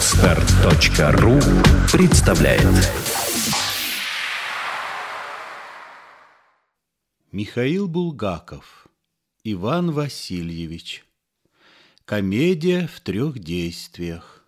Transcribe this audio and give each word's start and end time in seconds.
Отстар.ру 0.00 1.38
представляет. 1.92 2.90
Михаил 7.32 7.86
Булгаков 7.86 8.88
Иван 9.44 9.90
Васильевич. 9.90 11.04
Комедия 12.06 12.86
в 12.86 12.98
трех 13.00 13.40
действиях. 13.40 14.42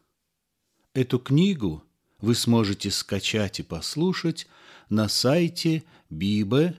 Эту 0.95 1.19
книгу 1.19 1.85
вы 2.23 2.35
сможете 2.35 2.91
скачать 2.91 3.61
и 3.61 3.63
послушать 3.63 4.47
на 4.89 5.07
сайте 5.11 5.85
bibe.ru 6.11 6.73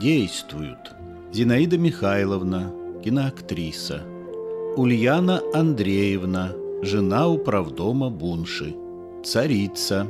Действуют. 0.00 0.92
Зинаида 1.32 1.78
Михайловна, 1.78 2.72
киноактриса, 3.04 4.02
Ульяна 4.76 5.40
Андреевна, 5.54 6.52
жена 6.82 7.28
управдома 7.28 8.10
Бунши, 8.10 8.74
царица, 9.24 10.08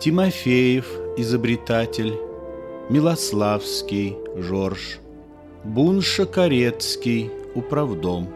Тимофеев, 0.00 0.86
изобретатель, 1.18 2.14
Милославский, 2.88 4.16
Жорж, 4.36 5.00
Бунша 5.64 6.24
Корецкий, 6.24 7.30
управдом, 7.54 8.28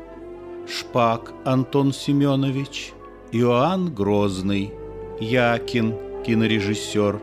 Шпак 0.69 1.33
Антон 1.45 1.95
Семенович, 1.95 2.93
Иоанн 3.33 3.95
Грозный, 3.95 4.71
Якин, 5.19 5.95
кинорежиссер, 6.27 7.21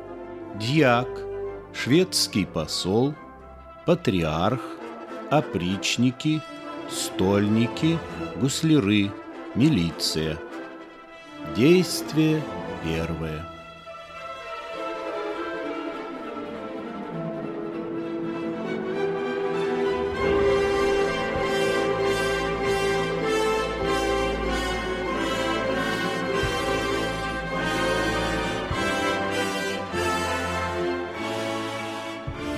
Дьяк, 0.59 1.09
шведский 1.73 2.45
посол– 2.45 3.13
патриарх, 3.87 4.59
опричники, 5.31 6.41
стольники, 6.89 7.97
гусляры, 8.35 9.09
милиция. 9.55 10.37
Действие 11.55 12.43
первое. 12.83 13.56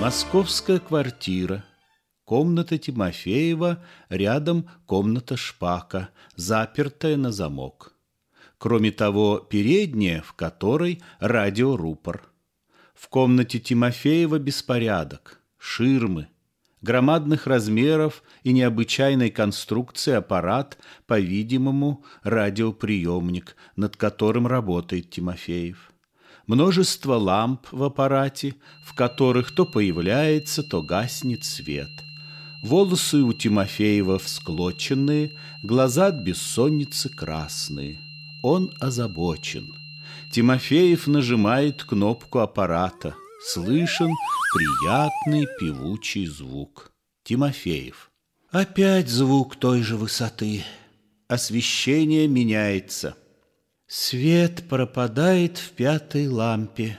Московская 0.00 0.78
квартира. 0.78 1.62
Комната 2.24 2.78
Тимофеева, 2.78 3.84
рядом 4.08 4.66
комната 4.86 5.36
Шпака, 5.36 6.08
запертая 6.36 7.18
на 7.18 7.32
замок. 7.32 7.94
Кроме 8.56 8.92
того, 8.92 9.40
передняя, 9.40 10.22
в 10.22 10.32
которой 10.32 11.02
радиорупор. 11.18 12.32
В 12.94 13.08
комнате 13.08 13.58
Тимофеева 13.58 14.38
беспорядок, 14.38 15.42
ширмы, 15.58 16.28
громадных 16.80 17.46
размеров 17.46 18.22
и 18.42 18.54
необычайной 18.54 19.28
конструкции 19.28 20.14
аппарат, 20.14 20.78
по-видимому, 21.06 22.06
радиоприемник, 22.22 23.54
над 23.76 23.98
которым 23.98 24.46
работает 24.46 25.10
Тимофеев 25.10 25.90
множество 26.50 27.14
ламп 27.14 27.68
в 27.70 27.84
аппарате, 27.84 28.56
в 28.82 28.92
которых 28.94 29.52
то 29.52 29.64
появляется, 29.64 30.64
то 30.64 30.82
гаснет 30.82 31.44
свет. 31.44 31.90
Волосы 32.64 33.18
у 33.18 33.32
Тимофеева 33.32 34.18
всклоченные, 34.18 35.38
глаза 35.62 36.08
от 36.08 36.16
бессонницы 36.24 37.08
красные. 37.08 38.00
Он 38.42 38.74
озабочен. 38.80 39.72
Тимофеев 40.32 41.06
нажимает 41.06 41.84
кнопку 41.84 42.40
аппарата. 42.40 43.14
Слышен 43.46 44.10
приятный 44.52 45.46
певучий 45.60 46.26
звук. 46.26 46.90
Тимофеев. 47.22 48.10
Опять 48.50 49.08
звук 49.08 49.54
той 49.54 49.82
же 49.82 49.96
высоты. 49.96 50.64
Освещение 51.28 52.26
меняется. 52.26 53.14
Свет 53.92 54.68
пропадает 54.68 55.58
в 55.58 55.72
пятой 55.72 56.28
лампе. 56.28 56.96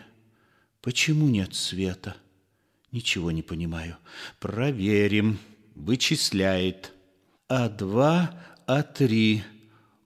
Почему 0.81 1.29
нет 1.29 1.56
света? 1.56 2.18
Ничего 2.91 3.31
не 3.31 3.41
понимаю. 3.41 3.96
Проверим. 4.41 5.40
Вычисляет. 5.74 6.91
А2, 7.50 8.28
А3. 8.68 9.41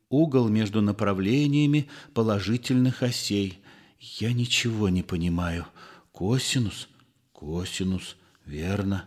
Угол 0.10 0.48
между 0.48 0.84
направлениями 0.84 1.90
положительных 2.14 3.02
осей. 3.02 3.58
Я 4.00 4.32
ничего 4.32 4.88
не 4.90 5.02
понимаю. 5.02 5.66
Косинус, 6.12 6.88
косинус, 7.32 8.16
верно. 8.46 9.06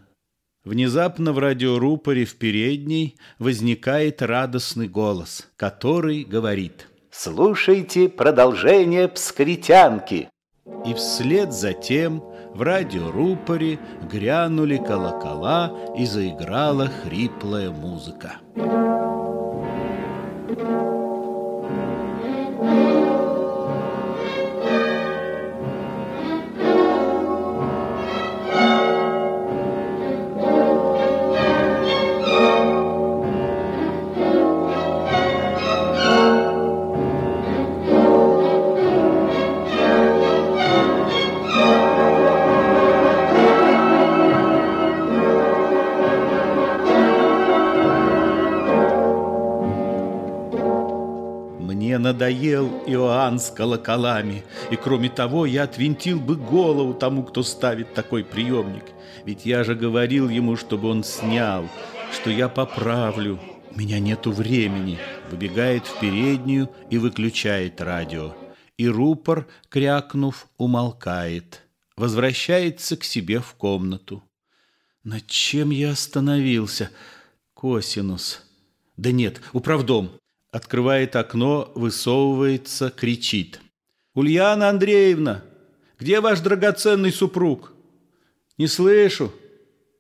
Внезапно 0.65 1.33
в 1.33 1.39
радиорупоре 1.39 2.25
в 2.25 2.35
передней 2.39 3.19
возникает 3.39 4.21
радостный 4.21 4.89
голос, 4.89 5.49
который 5.57 6.25
говорит– 6.25 6.89
Слушайте 7.11 8.09
продолжение 8.09 9.09
пскритянки. 9.09 10.29
И 10.85 10.95
вслед 10.95 11.53
за 11.53 11.73
тем 11.73 12.23
в 12.55 12.63
радиорупоре 12.63 13.79
грянули 14.11 14.77
колокола 14.77 15.73
и 15.97 16.05
заиграла 16.05 16.89
хриплая 16.89 17.71
музыка. 17.71 18.35
надоел 20.59 20.88
С 53.39 53.51
колоколами, 53.51 54.43
и 54.71 54.77
кроме 54.77 55.09
того 55.09 55.47
я 55.47 55.63
отвинтил 55.63 56.19
бы 56.19 56.35
голову 56.35 56.93
тому, 56.93 57.23
кто 57.23 57.45
ставит 57.45 57.95
такой 57.95 58.25
приемник. 58.25 58.85
Ведь 59.25 59.47
я 59.47 59.63
же 59.63 59.77
говорил 59.77 60.29
ему, 60.29 60.57
чтобы 60.57 60.89
он 60.89 61.05
снял, 61.05 61.69
что 62.13 62.31
я 62.31 62.49
поправлю. 62.49 63.39
У 63.71 63.79
меня 63.79 64.01
нету 64.01 64.33
времени. 64.33 64.99
Выбегает 65.31 65.87
в 65.87 66.01
переднюю 66.01 66.69
и 66.91 66.99
выключает 66.99 67.81
радио. 67.81 68.35
И 68.77 68.89
рупор, 68.89 69.47
крякнув, 69.69 70.49
умолкает. 70.57 71.63
Возвращается 71.97 72.97
к 72.97 73.05
себе 73.05 73.39
в 73.41 73.55
комнату. 73.55 74.23
Над 75.05 75.27
чем 75.29 75.71
я 75.71 75.91
остановился? 75.91 76.91
Косинус. 77.55 78.43
Да 78.97 79.13
нет, 79.13 79.41
управдом. 79.53 80.11
Открывает 80.51 81.15
окно, 81.15 81.71
высовывается, 81.75 82.91
кричит. 82.91 83.61
«Ульяна 84.15 84.71
Андреевна, 84.71 85.45
где 85.99 86.21
ваш 86.21 86.41
драгоценный 86.41 87.13
супруг?» 87.13 87.73
«Не 88.57 88.67
слышу». 88.67 89.33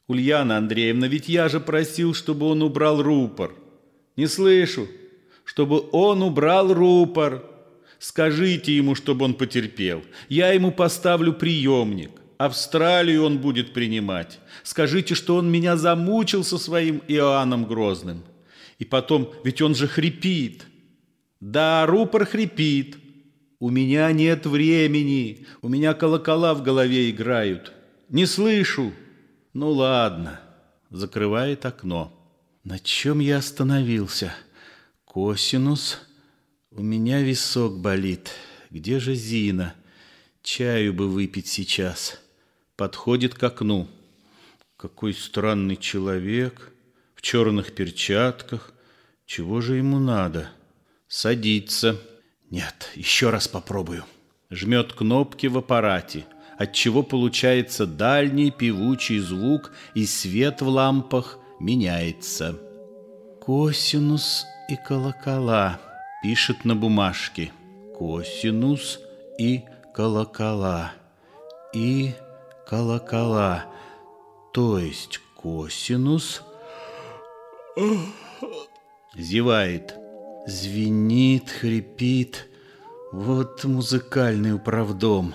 Ульяна 0.08 0.56
Андреевна, 0.56 1.06
ведь 1.06 1.28
я 1.28 1.50
же 1.50 1.60
просил, 1.60 2.14
чтобы 2.14 2.46
он 2.46 2.62
убрал 2.62 3.02
рупор. 3.02 3.54
Не 4.16 4.26
слышу, 4.26 4.88
чтобы 5.44 5.84
он 5.92 6.22
убрал 6.22 6.72
рупор. 6.72 7.44
Скажите 7.98 8.74
ему, 8.74 8.94
чтобы 8.94 9.26
он 9.26 9.34
потерпел. 9.34 10.02
Я 10.30 10.52
ему 10.52 10.72
поставлю 10.72 11.34
приемник. 11.34 12.10
Австралию 12.38 13.24
он 13.24 13.38
будет 13.38 13.74
принимать. 13.74 14.38
Скажите, 14.62 15.14
что 15.14 15.36
он 15.36 15.50
меня 15.50 15.76
замучил 15.76 16.42
со 16.42 16.56
своим 16.56 17.02
Иоанном 17.06 17.66
Грозным. 17.66 18.22
И 18.78 18.84
потом, 18.84 19.32
ведь 19.44 19.60
он 19.60 19.74
же 19.74 19.88
хрипит. 19.88 20.66
Да, 21.40 21.86
рупор 21.86 22.24
хрипит. 22.24 22.96
У 23.60 23.70
меня 23.70 24.10
нет 24.12 24.46
времени. 24.46 25.46
У 25.62 25.68
меня 25.68 25.94
колокола 25.94 26.54
в 26.54 26.62
голове 26.62 27.10
играют. 27.10 27.72
Не 28.08 28.24
слышу. 28.26 28.92
Ну 29.52 29.70
ладно. 29.70 30.40
Закрывает 30.90 31.66
окно. 31.66 32.14
На 32.62 32.78
чем 32.78 33.18
я 33.18 33.38
остановился? 33.38 34.32
Косинус. 35.04 35.98
У 36.70 36.82
меня 36.82 37.20
висок 37.22 37.80
болит. 37.80 38.30
Где 38.70 39.00
же 39.00 39.14
Зина? 39.14 39.74
Чаю 40.42 40.94
бы 40.94 41.08
выпить 41.08 41.48
сейчас. 41.48 42.20
Подходит 42.76 43.34
к 43.34 43.42
окну. 43.42 43.88
Какой 44.76 45.12
странный 45.14 45.76
человек. 45.76 46.72
В 47.18 47.20
черных 47.20 47.74
перчатках. 47.74 48.72
Чего 49.26 49.60
же 49.60 49.74
ему 49.74 49.98
надо? 49.98 50.50
Садится. 51.08 51.96
Нет, 52.48 52.92
еще 52.94 53.30
раз 53.30 53.48
попробую. 53.48 54.04
Жмет 54.50 54.92
кнопки 54.92 55.48
в 55.48 55.58
аппарате, 55.58 56.26
отчего 56.58 57.02
получается 57.02 57.86
дальний 57.86 58.52
певучий 58.52 59.18
звук, 59.18 59.72
и 59.94 60.06
свет 60.06 60.62
в 60.62 60.68
лампах 60.68 61.40
меняется. 61.58 62.56
Косинус 63.40 64.46
и 64.68 64.76
колокола 64.76 65.80
пишет 66.22 66.64
на 66.64 66.76
бумажке. 66.76 67.50
Косинус 67.98 69.00
и 69.40 69.64
колокола. 69.92 70.92
И 71.74 72.14
колокола. 72.64 73.64
То 74.54 74.78
есть 74.78 75.18
косинус 75.34 76.42
зевает. 79.16 79.94
Звенит, 80.46 81.50
хрипит. 81.50 82.48
Вот 83.12 83.64
музыкальный 83.64 84.54
управдом. 84.54 85.34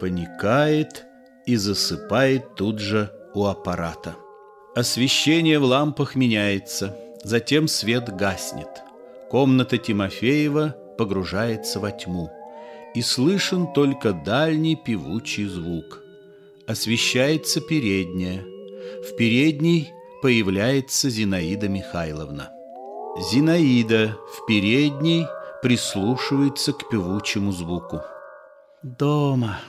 Паникает 0.00 1.04
и 1.46 1.56
засыпает 1.56 2.54
тут 2.56 2.78
же 2.78 3.12
у 3.34 3.46
аппарата. 3.46 4.16
Освещение 4.74 5.58
в 5.58 5.64
лампах 5.64 6.16
меняется, 6.16 6.96
затем 7.22 7.68
свет 7.68 8.14
гаснет. 8.16 8.82
Комната 9.30 9.78
Тимофеева 9.78 10.76
погружается 10.98 11.78
во 11.78 11.90
тьму, 11.92 12.30
и 12.94 13.02
слышен 13.02 13.72
только 13.72 14.12
дальний 14.12 14.76
певучий 14.76 15.46
звук. 15.46 16.02
Освещается 16.66 17.60
передняя. 17.60 18.42
В 19.08 19.16
передней 19.16 19.92
появляется 20.24 21.10
Зинаида 21.10 21.68
Михайловна. 21.68 22.50
Зинаида 23.30 24.16
в 24.32 24.46
передней 24.46 25.26
прислушивается 25.60 26.72
к 26.72 26.88
певучему 26.88 27.52
звуку. 27.52 28.00
«Дома. 28.82 29.60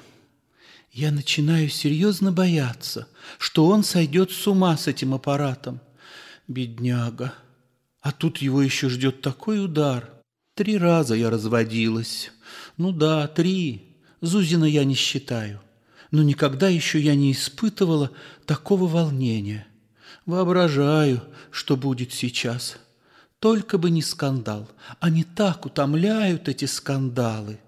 Я 0.94 1.12
начинаю 1.12 1.68
серьезно 1.68 2.31
бояться, 2.31 3.10
что 3.38 3.66
он 3.66 3.84
сойдет 3.84 4.31
с 4.31 4.48
ума 4.48 4.78
с 4.78 4.88
этим 4.88 5.13
аппаратом. 5.13 5.81
Бедняга. 6.48 7.34
А 8.00 8.13
тут 8.13 8.38
его 8.38 8.62
еще 8.62 8.88
ждет 8.88 9.22
такой 9.22 9.62
удар. 9.62 10.10
Три 10.54 10.78
раза 10.78 11.16
я 11.16 11.30
разводилась. 11.30 12.31
Ну 12.78 12.94
да, 12.94 13.28
три. 13.28 13.98
Зузина 14.22 14.63
я 14.63 14.86
не 14.86 14.96
считаю. 14.96 15.60
Но 16.12 16.24
никогда 16.24 16.69
еще 16.69 16.98
я 16.98 17.13
не 17.13 17.34
испытывала 17.34 18.12
такого 18.46 18.88
волнения. 18.88 19.68
Воображаю, 20.26 21.22
что 21.52 21.78
будет 21.78 22.14
сейчас». 22.14 22.78
Только 23.40 23.78
бы 23.78 23.92
не 23.92 24.02
скандал. 24.02 24.68
Они 25.00 25.24
так 25.24 25.68
утомляют 25.68 26.48
эти 26.48 26.66
скандалы. 26.66 27.60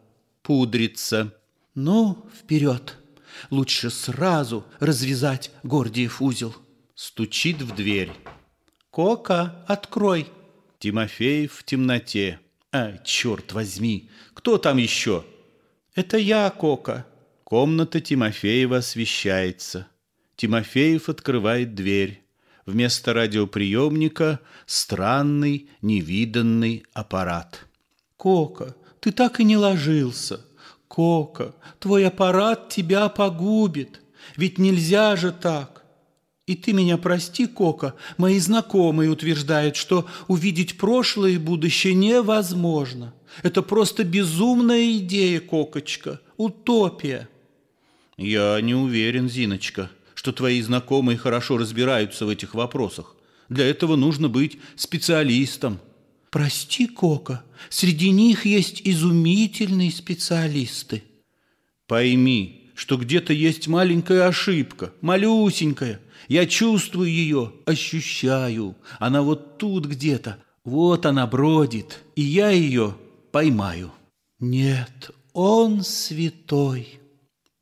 Пудрится. 0.42 1.34
Ну, 1.76 2.26
вперед. 2.36 2.98
Лучше 3.52 3.92
сразу 3.92 4.66
развязать 4.80 5.52
Гордиев 5.62 6.20
узел. 6.20 6.56
Стучит 6.96 7.62
в 7.62 7.76
дверь. 7.76 8.12
Кока, 8.90 9.64
открой. 9.68 10.28
Тимофеев 10.80 11.54
в 11.54 11.64
темноте. 11.64 12.40
А, 12.72 12.98
черт 13.04 13.54
возьми, 13.54 14.10
кто 14.34 14.58
там 14.58 14.78
еще? 14.78 15.26
Это 15.94 16.18
я, 16.18 16.50
Кока. 16.50 17.06
Комната 17.44 18.02
Тимофеева 18.02 18.78
освещается. 18.78 19.88
Тимофеев 20.36 21.08
открывает 21.08 21.76
дверь. 21.76 22.24
Вместо 22.68 23.14
радиоприемника 23.14 24.42
странный, 24.66 25.70
невиданный 25.82 26.84
аппарат. 26.92 27.66
«Кока, 28.18 28.76
ты 29.00 29.14
так 29.14 29.40
и 29.40 29.46
не 29.46 29.56
ложился. 29.56 30.42
Кока, 30.90 31.56
твой 31.80 32.06
аппарат 32.06 32.68
тебя 32.68 33.08
погубит. 33.08 34.02
Ведь 34.36 34.58
нельзя 34.58 35.16
же 35.16 35.32
так. 35.32 35.86
И 36.46 36.56
ты 36.56 36.74
меня 36.74 36.98
прости, 36.98 37.48
Кока, 37.48 37.96
мои 38.18 38.38
знакомые 38.38 39.10
утверждают, 39.12 39.78
что 39.78 40.06
увидеть 40.28 40.78
прошлое 40.78 41.32
и 41.32 41.38
будущее 41.38 41.94
невозможно. 41.94 43.14
Это 43.44 43.62
просто 43.62 44.04
безумная 44.04 44.98
идея, 44.98 45.40
Кокочка, 45.40 46.20
утопия. 46.36 47.30
Я 48.18 48.60
не 48.60 48.76
уверен, 48.76 49.30
Зиночка, 49.30 49.90
что 50.28 50.34
твои 50.34 50.62
знакомые 50.62 51.18
хорошо 51.18 51.58
разбираются 51.58 52.26
в 52.26 52.30
этих 52.30 52.54
вопросах. 52.54 53.16
Для 53.48 53.66
этого 53.66 53.96
нужно 53.96 54.28
быть 54.28 54.58
специалистом. 54.76 55.80
Прости, 56.32 56.86
Кока, 56.86 57.46
среди 57.70 58.10
них 58.10 58.46
есть 58.46 58.82
изумительные 58.84 59.90
специалисты. 59.90 61.02
Пойми, 61.88 62.70
что 62.76 62.98
где-то 62.98 63.32
есть 63.32 63.70
маленькая 63.70 64.28
ошибка, 64.28 64.92
малюсенькая. 65.00 66.02
Я 66.28 66.46
чувствую 66.46 67.10
ее, 67.10 67.54
ощущаю. 67.66 68.76
Она 69.00 69.22
вот 69.22 69.58
тут 69.58 69.86
где-то. 69.86 70.44
Вот 70.66 71.06
она 71.06 71.26
бродит, 71.26 72.04
и 72.18 72.22
я 72.22 72.50
ее 72.50 72.98
поймаю. 73.32 73.94
Нет, 74.42 75.10
он 75.32 75.84
святой. 75.84 77.00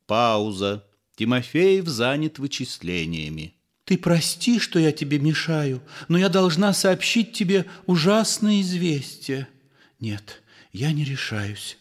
Пауза. 0.08 0.85
Тимофеев 1.16 1.88
занят 1.88 2.38
вычислениями. 2.38 3.54
«Ты 3.84 3.96
прости, 3.96 4.58
что 4.58 4.78
я 4.78 4.92
тебе 4.92 5.18
мешаю, 5.18 5.80
но 6.08 6.18
я 6.18 6.28
должна 6.28 6.72
сообщить 6.72 7.32
тебе 7.32 7.66
ужасное 7.86 8.60
известие». 8.60 9.48
«Нет, 9.98 10.42
я 10.72 10.92
не 10.92 11.04
решаюсь. 11.04 11.78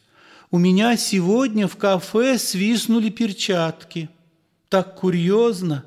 У 0.51 0.58
меня 0.58 0.96
сегодня 0.96 1.68
в 1.68 1.75
кафе 1.75 2.38
свистнули 2.38 3.10
перчатки. 3.10 4.10
Так 4.70 4.96
курьезно. 4.96 5.84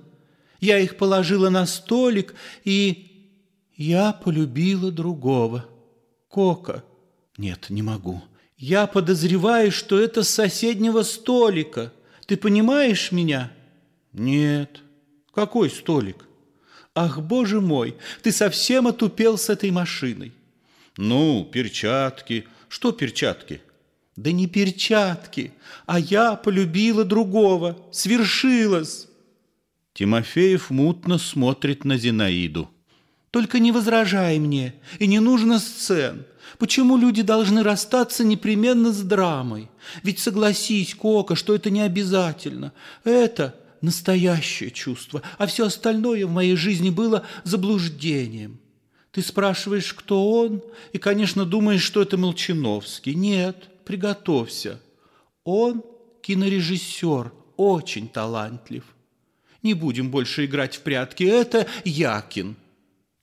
Я 0.61 0.79
их 0.79 0.97
положила 0.97 1.49
на 1.49 1.65
столик, 1.67 2.35
и 2.65 3.31
я 3.77 4.13
полюбила 4.13 4.91
другого. 4.91 5.65
Кока. 6.29 6.85
Нет, 7.39 7.71
не 7.71 7.81
могу. 7.81 8.21
Я 8.59 8.87
подозреваю, 8.87 9.73
что 9.73 9.99
это 9.99 10.23
с 10.23 10.29
соседнего 10.29 11.03
столика». 11.03 11.93
Ты 12.29 12.37
понимаешь 12.37 13.11
меня? 13.11 13.51
Нет. 14.13 14.83
Какой 15.35 15.71
столик? 15.71 16.27
Ах, 16.95 17.23
боже 17.23 17.63
мой, 17.63 17.97
ты 18.23 18.33
совсем 18.33 18.87
отупел 18.87 19.39
с 19.39 19.49
этой 19.49 19.71
машиной. 19.71 20.33
Ну, 20.99 21.49
перчатки. 21.51 22.47
Что 22.69 22.93
перчатки? 22.93 23.63
Да 24.17 24.31
не 24.31 24.47
перчатки, 24.47 25.53
а 25.87 25.99
я 25.99 26.35
полюбила 26.35 27.07
другого. 27.07 27.79
Свершилось. 27.93 29.09
Тимофеев 29.95 30.69
мутно 30.69 31.17
смотрит 31.17 31.87
на 31.87 31.97
Зинаиду. 31.97 32.69
Только 33.31 33.59
не 33.59 33.73
возражай 33.73 34.39
мне, 34.39 34.75
и 34.99 35.07
не 35.07 35.21
нужно 35.21 35.59
сцен. 35.59 36.25
Почему 36.59 36.97
люди 36.97 37.23
должны 37.23 37.63
расстаться 37.63 38.25
непременно 38.25 38.93
с 38.93 39.03
драмой? 39.03 39.69
Ведь 40.03 40.19
согласись, 40.19 40.95
Кока, 40.95 41.37
что 41.37 41.55
это 41.55 41.71
не 41.71 41.83
обязательно. 41.83 42.73
Это 43.05 43.55
настоящее 43.81 44.71
чувство, 44.71 45.23
а 45.37 45.47
все 45.47 45.67
остальное 45.67 46.27
в 46.27 46.31
моей 46.31 46.57
жизни 46.57 46.91
было 46.91 47.27
заблуждением. 47.45 48.59
Ты 49.13 49.23
спрашиваешь, 49.23 49.95
кто 49.95 50.31
он, 50.31 50.63
и, 50.93 50.99
конечно, 50.99 51.45
думаешь, 51.45 51.83
что 51.83 52.03
это 52.03 52.17
Молчановский. 52.17 53.15
Нет, 53.15 53.69
приготовься. 53.85 54.81
Он 55.45 55.83
кинорежиссер, 56.23 57.33
очень 57.57 58.09
талантлив. 58.09 58.85
Не 59.63 59.75
будем 59.75 60.11
больше 60.11 60.45
играть 60.45 60.77
в 60.77 60.81
прятки. 60.81 61.25
Это 61.25 61.67
Якин. 61.85 62.57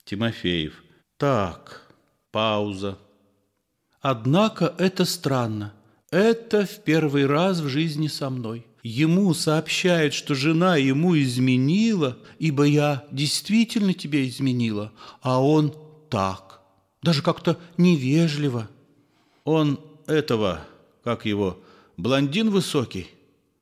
Тимофеев. 0.06 0.84
Так, 1.18 1.82
пауза. 2.30 2.96
Однако 4.00 4.72
это 4.78 5.04
странно. 5.04 5.74
Это 6.12 6.64
в 6.64 6.84
первый 6.84 7.26
раз 7.26 7.58
в 7.58 7.68
жизни 7.68 8.06
со 8.06 8.30
мной. 8.30 8.64
Ему 8.84 9.34
сообщают, 9.34 10.14
что 10.14 10.36
жена 10.36 10.76
ему 10.76 11.18
изменила, 11.18 12.16
ибо 12.38 12.62
я 12.62 13.04
действительно 13.10 13.94
тебе 13.94 14.28
изменила, 14.28 14.92
а 15.22 15.42
он 15.42 15.74
так, 16.08 16.60
даже 17.02 17.20
как-то 17.20 17.58
невежливо. 17.76 18.70
Он 19.42 19.80
этого, 20.06 20.60
как 21.02 21.26
его, 21.26 21.58
блондин 21.96 22.50
высокий. 22.50 23.08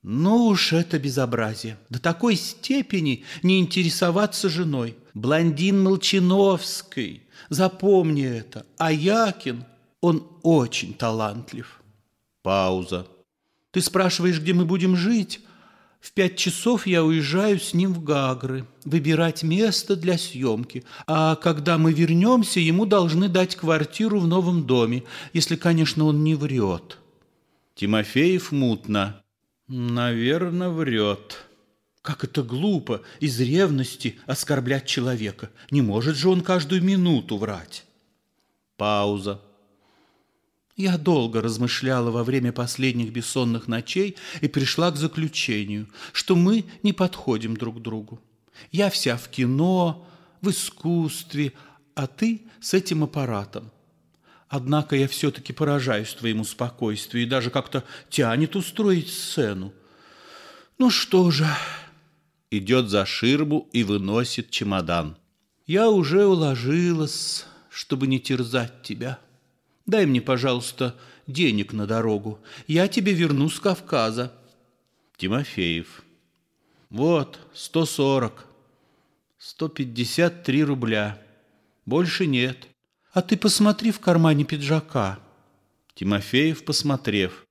Ну 0.07 0.49
уж 0.49 0.75
это 0.75 0.99
безобразие. 0.99 1.79
До 1.89 1.99
такой 1.99 2.37
степени 2.37 3.25
не 3.43 3.59
интересоваться 3.59 4.51
женой. 4.51 4.99
Блондин 5.15 5.83
Молчиновский. 5.83 7.23
Запомни 7.49 8.27
это. 8.27 8.67
А 8.77 8.93
Якин, 8.93 9.65
он 10.03 10.27
очень 10.43 10.93
талантлив. 10.93 11.81
Пауза. 12.43 13.07
Ты 13.71 13.81
спрашиваешь, 13.81 14.41
где 14.41 14.53
мы 14.53 14.67
будем 14.67 14.95
жить? 14.95 15.41
В 16.03 16.13
пять 16.13 16.37
часов 16.37 16.87
я 16.87 17.03
уезжаю 17.03 17.59
с 17.59 17.73
ним 17.73 17.95
в 17.95 18.05
Гагры, 18.05 18.67
выбирать 18.85 19.43
место 19.43 19.97
для 19.97 20.19
съемки. 20.19 20.85
А 21.07 21.35
когда 21.37 21.79
мы 21.79 21.95
вернемся, 21.95 22.61
ему 22.61 22.85
должны 22.85 23.31
дать 23.31 23.57
квартиру 23.57 24.21
в 24.21 24.27
новом 24.27 24.67
доме, 24.67 25.05
если, 25.33 25.57
конечно, 25.57 26.05
он 26.05 26.23
не 26.23 26.35
врет. 26.35 26.99
Тимофеев 27.75 28.53
мутно. 28.53 29.24
Наверное, 29.67 30.69
врет. 30.69 31.45
Как 32.03 32.23
это 32.23 32.43
глупо 32.43 33.03
из 33.21 33.41
ревности 33.41 34.19
оскорблять 34.27 34.87
человека. 34.87 35.51
Не 35.71 35.81
может 35.81 36.17
же 36.17 36.29
он 36.29 36.43
каждую 36.43 36.83
минуту 36.83 37.39
врать. 37.39 37.87
Пауза. 38.77 39.41
Я 40.77 40.99
долго 40.99 41.41
размышляла 41.41 42.11
во 42.11 42.25
время 42.25 42.53
последних 42.53 43.13
бессонных 43.13 43.69
ночей 43.69 44.17
и 44.41 44.49
пришла 44.49 44.91
к 44.91 44.97
заключению, 44.97 45.89
что 46.13 46.37
мы 46.37 46.65
не 46.83 46.93
подходим 46.93 47.57
друг 47.57 47.81
другу. 47.81 48.21
Я 48.71 48.91
вся 48.91 49.17
в 49.17 49.29
кино, 49.29 50.07
в 50.43 50.51
искусстве, 50.51 51.53
а 51.95 52.07
ты 52.07 52.43
с 52.61 52.75
этим 52.75 53.05
аппаратом. 53.05 53.71
Однако 54.55 54.95
я 54.95 55.09
все-таки 55.09 55.53
поражаюсь 55.53 56.15
твоему 56.15 56.45
спокойствию 56.45 57.25
и 57.25 57.29
даже 57.29 57.51
как-то 57.51 57.83
тянет 58.09 58.55
устроить 58.55 59.13
сцену. 59.13 59.73
Ну 60.79 60.91
что 60.91 61.33
же, 61.33 61.49
идет 62.53 62.89
за 62.89 63.05
ширму 63.05 63.69
и 63.73 63.83
выносит 63.83 64.51
чемодан. 64.51 65.19
Я 65.67 65.91
уже 65.91 66.25
уложилась, 66.25 67.47
чтобы 67.69 68.07
не 68.07 68.21
терзать 68.21 68.85
тебя. 68.85 69.19
Дай 69.87 70.07
мне, 70.07 70.21
пожалуйста, 70.21 70.95
денег 71.27 71.73
на 71.73 71.89
дорогу. 71.89 72.39
Я 72.69 72.87
тебе 72.87 73.13
верну 73.13 73.49
с 73.49 73.59
Кавказа. 73.59 74.33
Тимофеев. 75.17 76.05
Вот, 76.91 77.41
сто 77.55 77.85
сорок. 77.87 78.47
Сто 79.37 79.67
пятьдесят 79.67 80.45
три 80.45 80.63
рубля. 80.63 81.21
Больше 81.87 82.27
нет. 82.27 82.69
А 83.15 83.23
ты 83.23 83.37
посмотри 83.37 83.93
в 83.93 84.01
кармане 84.01 84.45
пиджака. 84.45 85.21
Тимофеев, 85.95 86.65
посмотрев. 86.65 87.47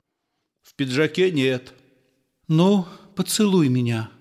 В 0.62 0.76
пиджаке 0.76 1.32
нет. 1.32 1.74
Ну, 2.50 2.86
поцелуй 3.16 3.70
меня. 3.70 4.12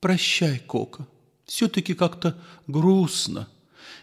Прощай, 0.00 0.58
Кока. 0.58 1.06
Все-таки 1.44 1.92
как-то 1.92 2.42
грустно. 2.66 3.46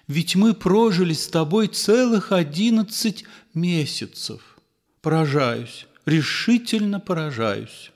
Ведь 0.08 0.36
мы 0.36 0.54
прожили 0.54 1.14
с 1.14 1.28
тобой 1.28 1.68
целых 1.68 2.32
одиннадцать 2.32 3.26
месяцев. 3.56 4.60
Поражаюсь, 5.02 5.88
решительно 6.06 7.00
поражаюсь. 7.00 7.92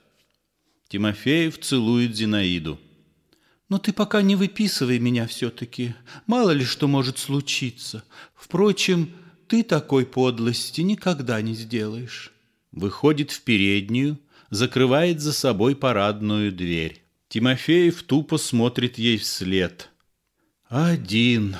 Тимофеев 0.88 1.60
целует 1.60 2.16
Зинаиду. 2.16 2.80
Но 3.68 3.78
ты 3.78 3.92
пока 3.92 4.22
не 4.22 4.34
выписывай 4.34 4.98
меня 4.98 5.26
все-таки. 5.26 5.94
Мало 6.26 6.50
ли 6.50 6.64
что 6.64 6.88
может 6.88 7.18
случиться. 7.18 8.02
Впрочем, 8.34 9.10
ты 9.46 9.62
такой 9.62 10.06
подлости 10.06 10.80
никогда 10.80 11.42
не 11.42 11.54
сделаешь. 11.54 12.32
Выходит 12.72 13.30
в 13.30 13.42
переднюю, 13.42 14.18
закрывает 14.50 15.20
за 15.20 15.32
собой 15.32 15.76
парадную 15.76 16.52
дверь. 16.52 17.02
Тимофеев 17.28 18.02
тупо 18.04 18.38
смотрит 18.38 18.96
ей 18.96 19.18
вслед. 19.18 19.90
Один. 20.68 21.56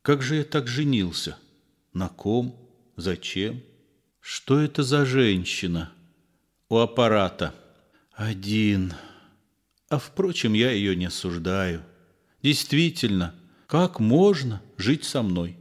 Как 0.00 0.22
же 0.22 0.36
я 0.36 0.44
так 0.44 0.66
женился? 0.66 1.36
На 1.92 2.08
ком? 2.08 2.58
Зачем? 2.96 3.62
Что 4.20 4.60
это 4.60 4.82
за 4.82 5.04
женщина? 5.04 5.92
У 6.68 6.78
аппарата. 6.78 7.54
Один. 8.14 8.94
А 9.92 9.98
впрочем, 9.98 10.54
я 10.54 10.70
ее 10.70 10.96
не 10.96 11.04
осуждаю. 11.04 11.82
Действительно, 12.42 13.34
как 13.66 14.00
можно 14.00 14.62
жить 14.78 15.04
со 15.04 15.20
мной? 15.20 15.58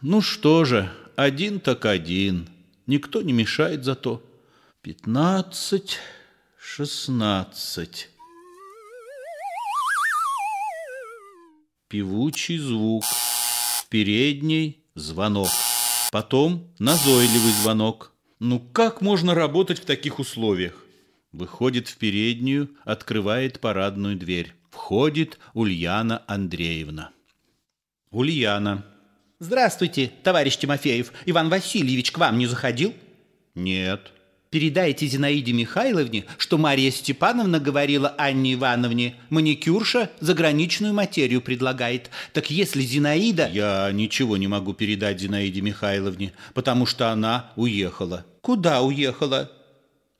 Ну 0.00 0.20
что 0.20 0.64
же, 0.64 0.92
один 1.16 1.58
так 1.58 1.84
один. 1.84 2.48
Никто 2.86 3.20
не 3.20 3.32
мешает 3.32 3.82
зато. 3.82 4.22
Пятнадцать, 4.80 5.98
шестнадцать. 6.56 8.10
Певучий 11.88 12.58
звук– 12.58 13.02
передней 13.88 14.84
звонок. 14.94 15.48
Потом 16.12 16.72
назойливый 16.78 17.52
звонок. 17.60 18.12
Ну 18.38 18.60
как 18.60 19.00
можно 19.00 19.34
работать 19.34 19.80
в 19.80 19.84
таких 19.84 20.20
условиях? 20.20 20.83
Выходит 21.34 21.88
в 21.88 21.96
переднюю, 21.96 22.70
открывает 22.84 23.58
парадную 23.58 24.16
дверь. 24.16 24.52
Входит 24.70 25.40
Ульяна 25.52 26.22
Андреевна. 26.28 27.10
Ульяна. 28.12 28.84
Здравствуйте, 29.40 30.12
товарищ 30.22 30.56
Тимофеев. 30.56 31.12
Иван 31.26 31.48
Васильевич 31.48 32.12
к 32.12 32.18
вам 32.18 32.38
не 32.38 32.46
заходил? 32.46 32.94
Нет. 33.56 34.12
Передайте 34.50 35.08
Зинаиде 35.08 35.52
Михайловне, 35.52 36.24
что 36.38 36.56
Мария 36.56 36.92
Степановна 36.92 37.58
говорила 37.58 38.14
Анне 38.16 38.54
Ивановне, 38.54 39.16
маникюрша 39.28 40.12
заграничную 40.20 40.94
материю 40.94 41.42
предлагает. 41.42 42.10
Так 42.32 42.48
если 42.48 42.82
Зинаида... 42.82 43.50
Я 43.52 43.90
ничего 43.90 44.36
не 44.36 44.46
могу 44.46 44.72
передать 44.72 45.18
Зинаиде 45.18 45.62
Михайловне, 45.62 46.32
потому 46.54 46.86
что 46.86 47.10
она 47.10 47.50
уехала. 47.56 48.24
Куда 48.40 48.82
уехала? 48.82 49.50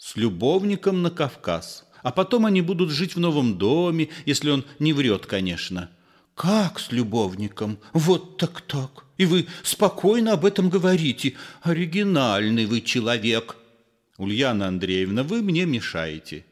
С 0.05 0.17
любовником 0.17 1.01
на 1.01 1.11
Кавказ. 1.11 1.87
А 2.03 2.13
потом 2.13 2.45
они 2.45 2.61
будут 2.61 2.91
жить 2.91 3.17
в 3.17 3.21
новом 3.21 3.57
доме, 3.57 4.11
если 4.27 4.51
он 4.51 4.67
не 4.79 4.93
врет, 4.93 5.25
конечно. 5.25 5.91
Как 6.35 6.79
с 6.79 6.93
любовником? 6.93 7.79
Вот 7.95 8.37
так-так. 8.37 9.07
И 9.17 9.25
вы 9.25 9.47
спокойно 9.63 10.35
об 10.35 10.45
этом 10.45 10.69
говорите. 10.69 11.37
Оригинальный 11.63 12.67
вы 12.67 12.83
человек. 12.83 13.57
Ульяна 14.19 14.69
Андреевна, 14.69 15.23
вы 15.23 15.41
мне 15.41 15.65
мешаете. 15.65 16.45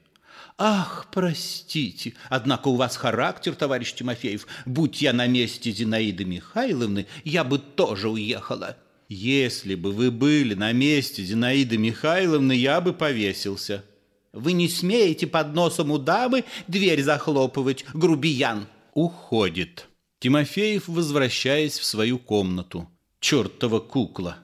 Ах, 0.56 1.08
простите, 1.12 2.14
однако 2.30 2.68
у 2.68 2.76
вас 2.76 2.96
характер, 2.96 3.54
товарищ 3.54 3.92
Тимофеев. 3.92 4.46
Будь 4.64 5.02
я 5.02 5.12
на 5.12 5.26
месте 5.26 5.72
Зинаиды 5.72 6.24
Михайловны, 6.24 7.06
я 7.22 7.44
бы 7.44 7.58
тоже 7.58 8.08
уехала. 8.08 8.78
Если 9.08 9.74
бы 9.74 9.92
вы 9.92 10.10
были 10.10 10.54
на 10.54 10.72
месте 10.72 11.22
Зинаиды 11.22 11.76
Михайловны, 11.78 12.52
я 12.52 12.80
бы 12.80 12.92
повесился. 12.92 13.84
Вы 14.32 14.52
не 14.52 14.68
смеете 14.68 15.26
под 15.26 15.54
носом 15.54 15.90
у 15.90 15.98
дамы 15.98 16.44
дверь 16.66 17.02
захлопывать, 17.02 17.84
грубиян. 17.92 18.66
Уходит. 18.94 19.88
Тимофеев, 20.20 20.88
возвращаясь 20.88 21.78
в 21.78 21.84
свою 21.84 22.18
комнату. 22.18 22.88
Чертова 23.20 23.80
кукла. 23.80 24.38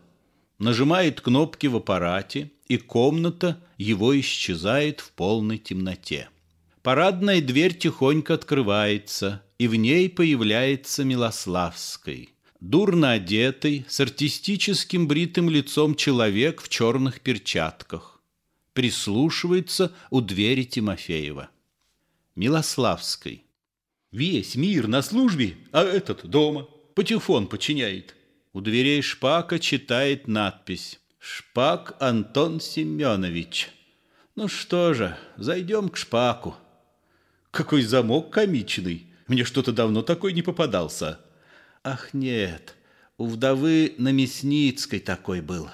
Нажимает 0.59 1.21
кнопки 1.21 1.67
в 1.67 1.77
аппарате, 1.77 2.51
и 2.67 2.77
комната 2.77 3.63
его 3.79 4.19
исчезает 4.19 5.01
в 5.01 5.13
полной 5.13 5.59
темноте. 5.59 6.29
Парадная 6.83 7.41
дверь 7.41 7.77
тихонько 7.77 8.35
открывается, 8.35 9.43
и 9.59 9.69
в 9.69 9.75
ней 9.75 10.09
появляется 10.09 11.05
Милославский. 11.05 12.31
Дурно 12.61 13.13
одетый, 13.13 13.87
с 13.89 14.01
артистическим 14.01 15.07
бритым 15.07 15.49
лицом 15.49 15.95
человек 15.95 16.61
в 16.61 16.69
черных 16.69 17.21
перчатках. 17.21 18.21
Прислушивается 18.73 19.93
у 20.11 20.21
двери 20.21 20.65
Тимофеева. 20.65 21.51
Милославский. 22.35 23.45
Весь 24.11 24.57
мир 24.57 24.89
на 24.89 25.03
службе, 25.03 25.57
а 25.71 25.83
этот 25.85 26.27
дома. 26.27 26.69
Патефон 26.95 27.47
починяет. 27.47 28.17
У 28.53 28.61
дверей 28.61 29.03
шпака 29.03 29.59
читает 29.59 30.27
надпись 30.27 30.99
Шпак 31.21 31.97
Антон 32.01 32.61
Семенович. 32.61 33.71
Ну 34.35 34.49
что 34.49 34.95
же, 34.95 35.17
зайдем 35.37 35.89
к 35.89 35.97
Шпаку. 35.97 36.57
Какой 37.51 37.83
замок 37.83 38.31
комичный. 38.31 39.07
Мне 39.27 39.45
что-то 39.45 39.73
давно 39.73 40.03
такой 40.03 40.33
не 40.33 40.43
попадался. 40.43 41.21
Ах, 41.91 42.13
нет, 42.13 42.75
у 43.17 43.25
вдовы 43.25 43.95
на 43.97 44.13
Мясницкой 44.13 45.01
такой 45.01 45.41
был. 45.41 45.71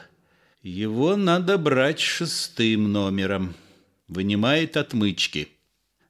Его 0.63 1.17
надо 1.17 1.59
брать 1.59 1.99
шестым 1.99 2.93
номером. 2.93 3.57
Вынимает 4.07 4.77
отмычки. 4.77 5.49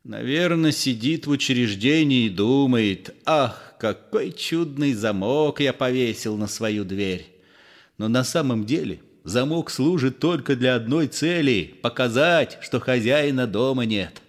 Наверное, 0.03 0.73
сидит 0.73 1.27
в 1.27 1.31
учреждении 1.31 2.27
и 2.27 2.29
думает, 2.29 3.15
ах, 3.25 3.77
какой 3.81 4.33
чудный 4.33 4.93
замок 4.93 5.61
я 5.61 5.73
повесил 5.73 6.37
на 6.37 6.49
свою 6.49 6.85
дверь. 6.85 7.27
Но 7.97 8.09
на 8.09 8.25
самом 8.25 8.67
деле 8.67 9.01
замок 9.23 9.71
служит 9.71 10.19
только 10.19 10.55
для 10.55 10.75
одной 10.75 11.07
цели– 11.07 11.79
показать, 11.83 12.59
что 12.61 12.79
хозяина 12.79 13.47
дома 13.47 13.87
нет. 13.87 14.21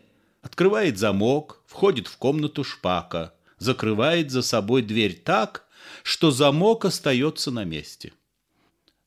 Открывает 0.41 0.97
замок, 0.97 1.61
входит 1.67 2.07
в 2.07 2.15
комнату 2.15 2.63
шпака, 2.63 3.33
закрывает 3.57 4.31
за 4.31 4.41
собой 4.41 4.81
дверь 4.81 5.19
так, 5.21 5.64
что 6.03 6.31
замок 6.31 6.85
остается 6.85 7.51
на 7.51 7.63
месте. 7.63 8.13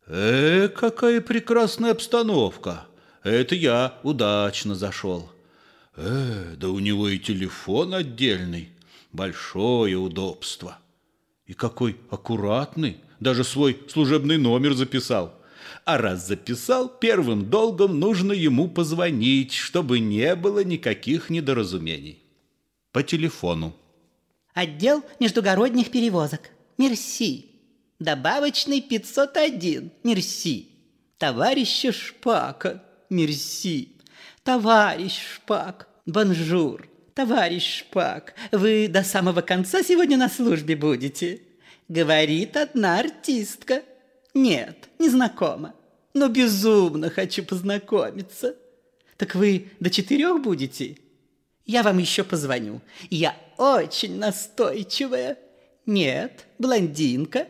Э, 0.06 0.68
какая 0.68 1.20
прекрасная 1.20 1.92
обстановка! 1.92 2.86
Это 3.22 3.54
я 3.54 3.98
удачно 4.02 4.74
зашел. 4.74 5.30
Э, 5.96 6.54
да 6.56 6.68
у 6.70 6.78
него 6.78 7.08
и 7.08 7.18
телефон 7.18 7.94
отдельный. 7.94 8.70
Большое 9.12 9.96
удобство. 9.96 10.78
И 11.46 11.52
какой 11.52 11.96
аккуратный. 12.10 12.98
Даже 13.20 13.44
свой 13.44 13.78
служебный 13.88 14.38
номер 14.38 14.74
записал. 14.74 15.34
А 15.84 15.98
раз 15.98 16.26
записал, 16.26 16.88
первым 16.88 17.50
долгом 17.50 17.98
нужно 17.98 18.32
ему 18.32 18.68
позвонить, 18.68 19.52
чтобы 19.52 19.98
не 19.98 20.34
было 20.36 20.62
никаких 20.62 21.30
недоразумений. 21.30 22.22
По 22.92 23.02
телефону. 23.02 23.74
Отдел 24.54 25.04
междугородних 25.20 25.90
перевозок. 25.90 26.50
Мерси. 26.78 27.46
Добавочный 27.98 28.80
501. 28.80 29.90
Мерси. 30.04 30.68
Товарища 31.18 31.92
Шпака. 31.92 32.82
Мерси. 33.10 33.96
Товарищ 34.44 35.18
Шпак. 35.34 35.88
Бонжур. 36.06 36.88
Товарищ 37.14 37.80
Шпак, 37.80 38.34
вы 38.52 38.86
до 38.86 39.02
самого 39.02 39.40
конца 39.40 39.82
сегодня 39.82 40.16
на 40.16 40.28
службе 40.28 40.76
будете? 40.76 41.42
Говорит 41.88 42.56
одна 42.56 43.00
артистка. 43.00 43.82
Нет, 44.34 44.88
не 45.00 45.08
знакома. 45.08 45.74
Но 46.14 46.28
безумно 46.28 47.10
хочу 47.10 47.42
познакомиться. 47.42 48.54
Так 49.16 49.34
вы 49.34 49.72
до 49.80 49.90
четырех 49.90 50.40
будете? 50.40 50.96
Я 51.66 51.82
вам 51.82 51.98
еще 51.98 52.22
позвоню. 52.22 52.80
Я 53.10 53.34
очень 53.56 54.16
настойчивая. 54.16 55.38
Нет, 55.88 56.46
блондинка. 56.58 57.48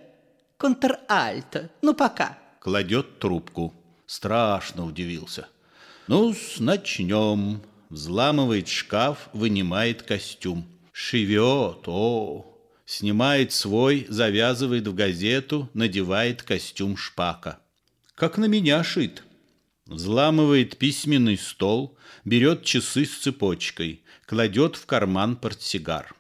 Контральто. 0.58 1.72
Ну, 1.82 1.92
пока. 1.92 2.38
Кладет 2.60 3.18
трубку. 3.18 3.74
Страшно 4.06 4.86
удивился. 4.86 5.48
ну 6.06 6.32
начнем. 6.60 7.60
Взламывает 7.90 8.68
шкаф, 8.68 9.28
вынимает 9.32 10.02
костюм. 10.02 10.64
Шивет, 10.92 11.88
о, 11.88 12.46
снимает 12.86 13.52
свой, 13.52 14.06
завязывает 14.08 14.86
в 14.86 14.94
газету, 14.94 15.68
надевает 15.74 16.44
костюм 16.44 16.96
шпака. 16.96 17.58
Как 18.14 18.38
на 18.38 18.44
меня 18.44 18.84
шит. 18.84 19.24
Взламывает 19.86 20.78
письменный 20.78 21.38
стол, 21.38 21.98
берет 22.24 22.62
часы 22.62 23.04
с 23.04 23.16
цепочкой, 23.16 24.04
кладет 24.26 24.76
в 24.76 24.86
карман 24.86 25.34
портсигар. 25.34 26.14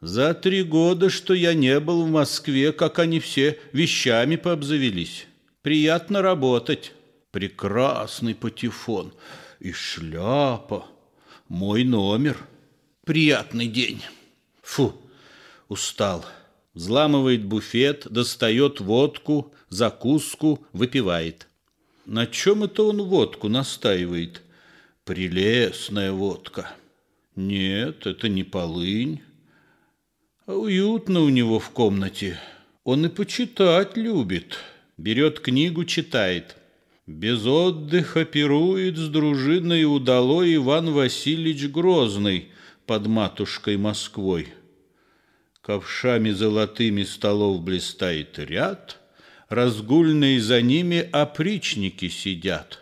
За 0.00 0.34
три 0.34 0.62
года, 0.62 1.08
что 1.08 1.32
я 1.32 1.54
не 1.54 1.80
был 1.80 2.04
в 2.04 2.10
Москве, 2.10 2.72
как 2.72 2.98
они 2.98 3.18
все 3.18 3.58
вещами 3.72 4.36
пообзавелись. 4.36 5.26
Приятно 5.62 6.20
работать. 6.20 6.92
Прекрасный 7.30 8.34
патефон 8.34 9.12
и 9.58 9.72
шляпа. 9.72 10.86
Мой 11.48 11.84
номер. 11.84 12.36
Приятный 13.04 13.68
день. 13.68 14.02
Фу, 14.62 14.94
устал. 15.68 16.24
Взламывает 16.74 17.44
буфет, 17.44 18.06
достает 18.10 18.80
водку, 18.80 19.54
закуску, 19.70 20.64
выпивает. 20.72 21.48
На 22.04 22.26
чем 22.26 22.64
это 22.64 22.82
он 22.82 23.00
водку 23.02 23.48
настаивает? 23.48 24.42
Прелестная 25.04 26.12
водка. 26.12 26.70
Нет, 27.34 28.06
это 28.06 28.28
не 28.28 28.44
полынь. 28.44 29.22
Уютно 30.46 31.20
у 31.20 31.28
него 31.28 31.58
в 31.58 31.70
комнате. 31.70 32.38
Он 32.84 33.06
и 33.06 33.08
почитать 33.08 33.96
любит. 33.96 34.58
Берет 34.96 35.40
книгу, 35.40 35.84
читает. 35.84 36.56
Без 37.06 37.44
отдыха 37.44 38.24
пирует 38.24 38.96
с 38.96 39.08
дружиной 39.08 39.84
удалой 39.84 40.54
Иван 40.56 40.92
Васильевич 40.92 41.68
Грозный 41.70 42.48
под 42.86 43.06
матушкой 43.06 43.76
Москвой. 43.76 44.48
Ковшами 45.62 46.30
золотыми 46.30 47.02
столов 47.02 47.62
блистает 47.62 48.38
ряд, 48.38 49.00
Разгульные 49.48 50.40
за 50.40 50.60
ними 50.60 51.08
опричники 51.12 52.08
сидят. 52.08 52.80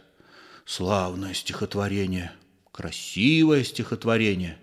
Славное 0.64 1.34
стихотворение, 1.34 2.32
красивое 2.72 3.64
стихотворение. 3.64 4.56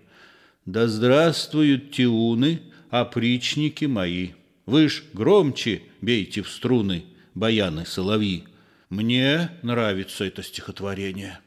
Да 0.66 0.88
здравствуют 0.88 1.92
тиуны, 1.92 2.60
опричники 2.92 3.86
мои. 3.86 4.32
Вы 4.66 4.88
ж 4.90 5.02
громче 5.14 5.82
бейте 6.02 6.42
в 6.42 6.50
струны, 6.50 7.04
баяны 7.34 7.86
соловьи. 7.86 8.44
Мне 8.90 9.50
нравится 9.62 10.24
это 10.24 10.42
стихотворение. 10.42 11.40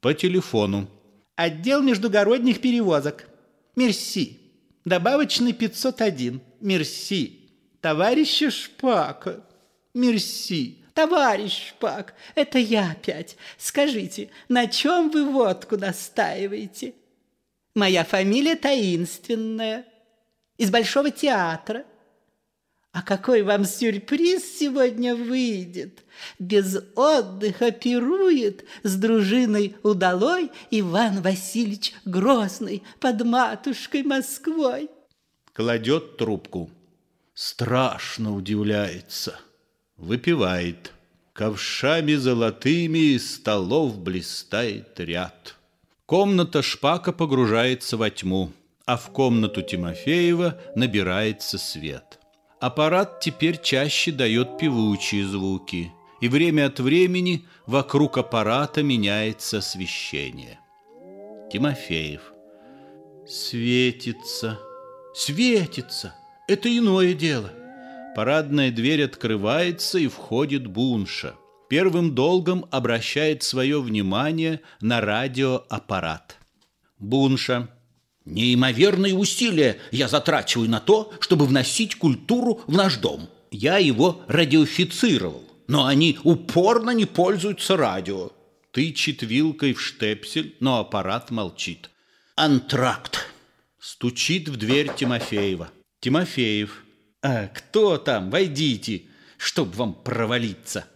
По 0.00 0.14
телефону. 0.14 0.88
Отдел 1.34 1.82
междугородних 1.82 2.60
перевозок. 2.60 3.28
Мерси. 3.74 4.38
Добавочный 4.84 5.52
501. 5.52 6.40
Мерси. 6.60 7.50
Товарища 7.80 8.52
Шпака. 8.52 9.44
Мерси. 9.92 10.84
Товарищ 10.94 11.70
Шпак, 11.70 12.14
это 12.36 12.58
я 12.58 12.92
опять. 12.92 13.36
Скажите, 13.58 14.30
на 14.48 14.66
чем 14.66 15.10
вы 15.10 15.30
водку 15.30 15.76
настаиваете? 15.76 16.94
Моя 17.74 18.04
фамилия 18.04 18.54
таинственная. 18.54 19.84
Из 20.58 20.70
Большого 20.70 21.10
театра. 21.10 21.84
А 22.92 23.02
какой 23.02 23.42
вам 23.42 23.66
сюрприз 23.66 24.58
сегодня 24.58 25.14
выйдет? 25.14 26.02
Без 26.38 26.78
отдыха 26.94 27.70
пирует 27.70 28.64
с 28.82 28.96
дружиной 28.96 29.76
удалой 29.82 30.50
Иван 30.70 31.20
Васильевич 31.20 31.92
Грозный 32.06 32.82
под 32.98 33.22
матушкой 33.22 34.02
Москвой. 34.02 34.88
Кладет 35.52 36.16
трубку. 36.16 36.70
Страшно 37.34 38.34
удивляется. 38.34 39.38
Выпивает. 39.98 40.92
Ковшами 41.34 42.14
золотыми 42.14 43.14
из 43.14 43.34
столов 43.34 43.98
блистает 43.98 44.98
ряд. 44.98 45.56
Комната 46.06 46.62
шпака 46.62 47.12
погружается 47.12 47.98
во 47.98 48.08
тьму, 48.08 48.52
а 48.86 48.96
в 48.96 49.10
комнату 49.10 49.62
Тимофеева 49.62 50.58
набирается 50.76 51.58
свет. 51.58 52.20
Аппарат 52.60 53.20
теперь 53.20 53.60
чаще 53.60 54.12
дает 54.12 54.58
певучие 54.58 55.26
звуки, 55.26 55.92
и 56.20 56.28
время 56.28 56.66
от 56.66 56.80
времени 56.80 57.44
вокруг 57.66 58.16
аппарата 58.16 58.82
меняется 58.82 59.58
освещение. 59.58 60.58
Тимофеев. 61.52 62.32
Светится, 63.26 64.58
светится. 65.14 66.14
Это 66.48 66.74
иное 66.74 67.12
дело. 67.12 67.50
Парадная 68.14 68.70
дверь 68.70 69.04
открывается, 69.04 69.98
и 69.98 70.06
входит 70.06 70.66
Бунша. 70.68 71.34
Первым 71.68 72.14
долгом 72.14 72.64
обращает 72.70 73.42
свое 73.42 73.82
внимание 73.82 74.60
на 74.80 75.00
радиоаппарат. 75.00 76.36
Бунша– 76.98 77.68
Неимоверные 78.26 79.14
усилия 79.14 79.78
я 79.92 80.08
затрачиваю 80.08 80.68
на 80.68 80.80
то, 80.80 81.12
чтобы 81.20 81.46
вносить 81.46 81.94
культуру 81.94 82.60
в 82.66 82.72
наш 82.72 82.96
дом. 82.96 83.28
Я 83.52 83.78
его 83.78 84.22
радиофицировал, 84.26 85.44
но 85.68 85.86
они 85.86 86.18
упорно 86.24 86.90
не 86.90 87.06
пользуются 87.06 87.76
радио. 87.76 88.32
Тычет 88.72 89.22
вилкой 89.22 89.74
в 89.74 89.80
штепсель, 89.80 90.56
но 90.58 90.80
аппарат 90.80 91.30
молчит. 91.30 91.88
Антракт. 92.34 93.26
Стучит 93.78 94.48
в 94.48 94.56
дверь 94.56 94.90
Тимофеева. 94.94 95.70
Тимофеев. 96.00 96.84
А, 97.22 97.46
кто 97.46 97.96
там? 97.96 98.30
Войдите, 98.30 99.04
чтоб 99.38 99.74
вам 99.76 99.94
провалиться. 99.94 100.86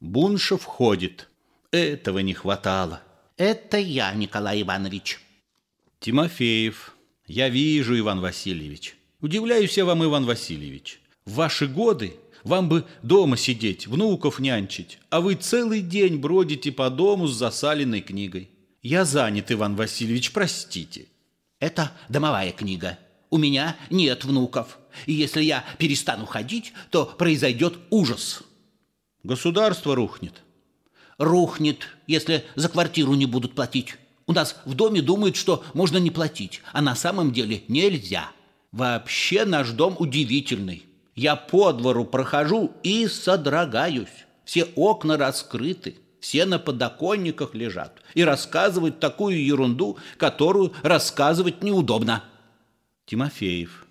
Бунша 0.00 0.58
входит. 0.58 1.28
Этого 1.70 2.18
не 2.18 2.34
хватало. 2.34 3.00
Это 3.36 3.78
я, 3.78 4.12
Николай 4.12 4.62
Иванович. 4.62 5.20
Тимофеев. 6.02 6.96
Я 7.28 7.48
вижу, 7.48 7.96
Иван 7.96 8.20
Васильевич. 8.20 8.96
Удивляюсь 9.20 9.76
я 9.76 9.84
вам, 9.84 10.04
Иван 10.04 10.26
Васильевич. 10.26 11.00
В 11.24 11.34
ваши 11.34 11.68
годы 11.68 12.16
вам 12.42 12.68
бы 12.68 12.84
дома 13.04 13.36
сидеть, 13.36 13.86
внуков 13.86 14.40
нянчить, 14.40 14.98
а 15.10 15.20
вы 15.20 15.36
целый 15.36 15.80
день 15.80 16.16
бродите 16.16 16.72
по 16.72 16.90
дому 16.90 17.28
с 17.28 17.36
засаленной 17.36 18.00
книгой. 18.00 18.50
Я 18.82 19.04
занят, 19.04 19.52
Иван 19.52 19.76
Васильевич, 19.76 20.32
простите. 20.32 21.06
Это 21.60 21.92
домовая 22.08 22.50
книга. 22.50 22.98
У 23.30 23.38
меня 23.38 23.76
нет 23.88 24.24
внуков. 24.24 24.80
И 25.06 25.12
если 25.12 25.42
я 25.44 25.64
перестану 25.78 26.26
ходить, 26.26 26.72
то 26.90 27.06
произойдет 27.06 27.78
ужас. 27.90 28.42
Государство 29.22 29.94
рухнет. 29.94 30.42
Рухнет, 31.16 31.86
если 32.08 32.44
за 32.56 32.68
квартиру 32.68 33.14
не 33.14 33.26
будут 33.26 33.54
платить. 33.54 33.94
У 34.32 34.34
нас 34.34 34.56
в 34.64 34.72
доме 34.72 35.02
думают, 35.02 35.36
что 35.36 35.62
можно 35.74 35.98
не 35.98 36.10
платить, 36.10 36.62
а 36.72 36.80
на 36.80 36.94
самом 36.96 37.34
деле 37.34 37.64
нельзя. 37.68 38.30
Вообще 38.72 39.44
наш 39.44 39.72
дом 39.72 39.94
удивительный. 39.98 40.86
Я 41.14 41.36
по 41.36 41.70
двору 41.74 42.06
прохожу 42.06 42.72
и 42.82 43.06
содрогаюсь. 43.08 44.24
Все 44.46 44.64
окна 44.74 45.18
раскрыты, 45.18 45.96
все 46.18 46.46
на 46.46 46.58
подоконниках 46.58 47.54
лежат 47.54 48.00
и 48.14 48.24
рассказывают 48.24 49.00
такую 49.00 49.44
ерунду, 49.44 49.98
которую 50.16 50.72
рассказывать 50.82 51.62
неудобно. 51.62 52.24
Тимофеев. 53.04 53.86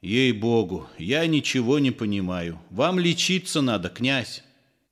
Ей-богу, 0.00 0.88
я 0.96 1.26
ничего 1.26 1.78
не 1.78 1.90
понимаю. 1.90 2.58
Вам 2.70 2.98
лечиться 2.98 3.60
надо, 3.60 3.90
князь. 3.90 4.42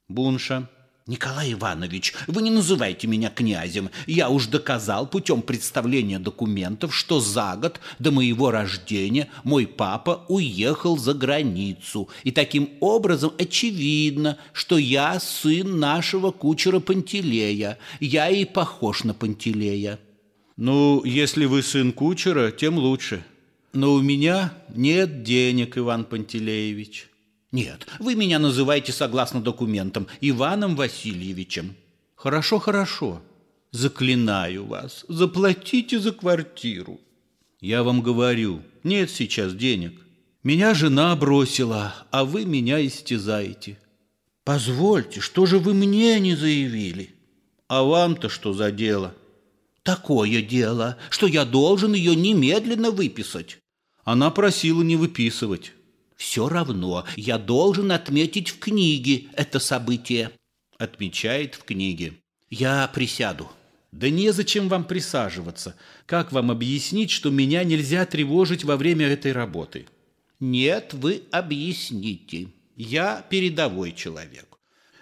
Бунша. 0.09 0.69
Николай 1.11 1.55
Иванович, 1.55 2.15
вы 2.29 2.41
не 2.41 2.51
называйте 2.51 3.09
меня 3.09 3.31
князем. 3.31 3.91
Я 4.07 4.29
уж 4.29 4.47
доказал 4.47 5.09
путем 5.09 5.43
представления 5.43 6.21
документов, 6.21 6.95
что 6.95 7.19
за 7.19 7.57
год 7.57 7.81
до 7.99 8.13
моего 8.13 8.53
рождения 8.53 9.29
мой 9.43 9.67
папа 9.67 10.25
уехал 10.29 10.97
за 10.97 11.13
границу. 11.13 12.09
И 12.23 12.31
таким 12.31 12.71
образом 12.79 13.33
очевидно, 13.39 14.39
что 14.53 14.79
я 14.79 15.19
сын 15.19 15.81
нашего 15.81 16.31
кучера 16.31 16.79
Пантелея. 16.79 17.79
Я 17.99 18.29
и 18.29 18.45
похож 18.45 19.03
на 19.03 19.13
Пантелея. 19.13 19.99
Ну, 20.57 21.03
если 21.05 21.45
вы 21.45 21.65
сын 21.65 21.93
кучера, 21.93 22.53
тем 22.53 22.79
лучше. 22.79 23.25
Но 23.73 23.95
у 23.95 24.01
меня 24.01 24.53
нет 24.73 25.25
денег, 25.25 25.77
Иван 25.77 26.05
Пантелеевич. 26.05 27.10
Нет, 27.53 27.87
вы 27.99 28.15
меня 28.15 28.39
называете 28.39 28.93
согласно 28.93 29.41
документам 29.41 30.07
Иваном 30.21 30.77
Васильевичем. 30.77 31.75
Хорошо, 32.15 32.59
хорошо. 32.59 33.23
Заклинаю 33.73 34.67
вас, 34.67 35.05
заплатите 35.09 35.99
за 35.99 36.13
квартиру. 36.13 37.01
Я 37.61 37.83
вам 37.83 38.03
говорю, 38.03 38.63
нет 38.85 39.11
сейчас 39.11 39.55
денег. 39.55 40.01
Меня 40.43 40.75
жена 40.75 41.15
бросила, 41.17 41.95
а 42.11 42.25
вы 42.25 42.45
меня 42.45 42.85
истязаете. 42.85 43.79
Позвольте, 44.45 45.21
что 45.21 45.47
же 45.47 45.59
вы 45.59 45.75
мне 45.75 46.19
не 46.19 46.35
заявили? 46.35 47.15
А 47.69 47.83
вам-то 47.83 48.29
что 48.29 48.53
за 48.53 48.73
дело? 48.73 49.15
Такое 49.83 50.43
дело, 50.43 50.97
что 51.11 51.27
я 51.27 51.45
должен 51.45 51.95
ее 51.95 52.17
немедленно 52.17 52.91
выписать. 52.91 53.59
Она 54.05 54.31
просила 54.31 54.83
не 54.83 54.97
выписывать. 54.97 55.73
Все 56.21 56.51
равно 56.51 57.07
я 57.17 57.39
должен 57.39 57.91
отметить 57.91 58.51
в 58.51 58.59
книге 58.59 59.29
это 59.33 59.59
событие. 59.59 60.31
Отмечает 60.77 61.55
в 61.55 61.65
книге. 61.65 62.13
Я 62.51 62.91
присяду. 62.93 63.49
Да 63.91 64.11
незачем 64.11 64.69
вам 64.69 64.85
присаживаться. 64.85 65.77
Как 66.05 66.31
вам 66.31 66.51
объяснить, 66.51 67.11
что 67.11 67.31
меня 67.31 67.65
нельзя 67.65 68.05
тревожить 68.05 68.65
во 68.65 68.77
время 68.77 69.07
этой 69.07 69.33
работы? 69.33 69.87
Нет, 70.41 70.93
вы 70.93 71.23
объясните. 71.33 72.49
Я 72.77 73.25
передовой 73.31 73.93
человек. 73.93 74.59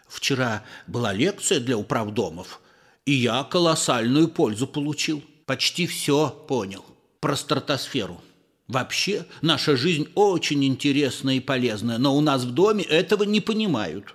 Вчера 0.07 0.63
была 0.87 1.13
лекция 1.13 1.59
для 1.59 1.77
управдомов, 1.77 2.61
и 3.07 3.13
я 3.13 3.43
колоссальную 3.43 4.29
пользу 4.29 4.69
получил. 4.69 5.25
Почти 5.47 5.89
все 5.89 6.31
понял 6.47 6.85
про 7.19 7.35
стратосферу. 7.35 8.23
Вообще, 8.69 9.25
наша 9.41 9.77
жизнь 9.77 10.09
очень 10.15 10.63
интересная 10.65 11.37
и 11.37 11.41
полезная, 11.41 11.97
но 11.97 12.15
у 12.15 12.21
нас 12.21 12.45
в 12.45 12.53
доме 12.53 12.85
этого 12.85 13.23
не 13.23 13.41
понимают. 13.41 14.15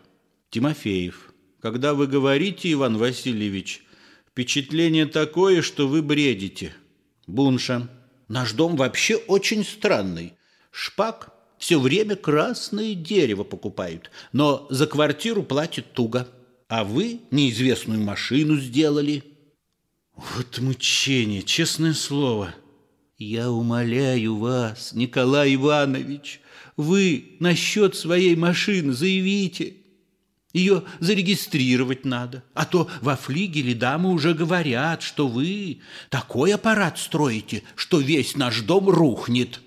Тимофеев, 0.51 1.33
когда 1.59 1.95
вы 1.95 2.05
говорите, 2.05 2.71
Иван 2.71 2.97
Васильевич, 2.97 3.83
впечатление 4.29 5.07
такое, 5.07 5.63
что 5.63 5.87
вы 5.87 6.03
бредите. 6.03 6.73
Бунша. 7.25 7.89
Наш 8.27 8.53
дом 8.53 8.75
вообще 8.75 9.15
очень 9.15 9.65
странный. 9.65 10.33
Шпак 10.71 11.33
все 11.57 11.79
время 11.79 12.15
красное 12.15 12.93
дерево 12.93 13.43
покупают, 13.43 14.11
но 14.33 14.67
за 14.69 14.85
квартиру 14.85 15.43
платит 15.43 15.93
туго. 15.93 16.27
А 16.67 16.83
вы 16.83 17.21
неизвестную 17.31 18.01
машину 18.01 18.57
сделали. 18.57 19.23
Вот 20.15 20.59
мучение, 20.59 21.41
честное 21.41 21.93
слово. 21.93 22.53
Я 23.23 23.49
умоляю 23.49 24.35
вас, 24.35 24.91
Николай 24.91 25.55
Иванович, 25.55 26.41
вы 26.75 27.37
насчет 27.39 27.95
своей 27.95 28.35
машины 28.35 28.91
заявите. 28.91 29.75
Ее 30.51 30.83
зарегистрировать 30.99 32.03
надо, 32.03 32.43
а 32.53 32.65
то 32.65 32.89
во 33.01 33.15
флигеле 33.15 33.75
дамы 33.75 34.11
уже 34.11 34.33
говорят, 34.33 35.01
что 35.01 35.29
вы 35.29 35.79
такой 36.09 36.53
аппарат 36.53 36.99
строите, 36.99 37.63
что 37.75 38.01
весь 38.01 38.35
наш 38.35 38.59
дом 38.59 38.89
рухнет. 38.89 39.61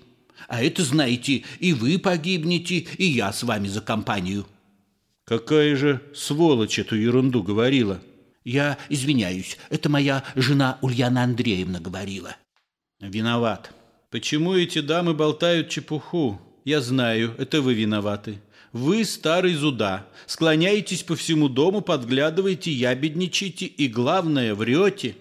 А 0.47 0.61
это, 0.61 0.83
знаете, 0.83 1.43
и 1.59 1.73
вы 1.73 1.97
погибнете, 1.97 2.85
и 2.97 3.05
я 3.05 3.33
с 3.33 3.41
вами 3.41 3.67
за 3.67 3.81
компанию. 3.81 4.45
Какая 5.25 5.75
же 5.75 6.03
сволочь 6.13 6.77
эту 6.77 6.95
ерунду 6.95 7.41
говорила? 7.41 7.99
Я 8.45 8.77
извиняюсь, 8.87 9.57
это 9.71 9.89
моя 9.89 10.23
жена 10.35 10.77
Ульяна 10.83 11.23
Андреевна 11.23 11.79
говорила. 11.79 12.35
Виноват. 12.99 13.71
Почему 14.09 14.55
эти 14.55 14.79
дамы 14.79 15.13
болтают 15.13 15.69
чепуху? 15.69 16.41
Я 16.65 16.81
знаю, 16.81 17.35
это 17.37 17.61
вы 17.61 17.73
виноваты. 17.75 18.41
Вы 18.73 19.05
старый 19.05 19.53
зуда, 19.53 20.07
склоняетесь 20.25 21.03
по 21.03 21.15
всему 21.15 21.47
дому, 21.47 21.81
подглядываете, 21.81 22.71
ябедничаете 22.71 23.65
и, 23.65 23.87
главное, 23.87 24.53
врете. 24.55 25.15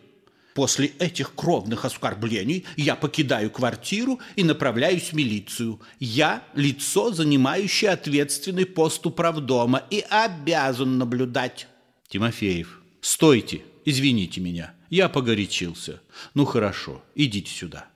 После 0.54 0.86
этих 0.98 1.34
кровных 1.34 1.84
оскорблений 1.84 2.64
я 2.76 2.96
покидаю 2.96 3.50
квартиру 3.50 4.20
и 4.36 4.42
направляюсь 4.42 5.10
в 5.10 5.12
милицию. 5.12 5.80
Я– 6.00 6.42
лицо, 6.54 7.12
занимающее 7.12 7.90
ответственный 7.90 8.64
пост 8.64 9.04
управдома 9.04 9.84
и 9.90 10.02
обязан 10.08 10.96
наблюдать. 10.96 11.68
Тимофеев, 12.08 12.80
стойте, 13.02 13.60
извините 13.84 14.40
меня, 14.40 14.72
я 14.90 15.08
погорячился. 15.08 16.00
Ну 16.34 16.44
хорошо, 16.44 17.02
идите 17.14 17.50
сюда. 17.50 17.86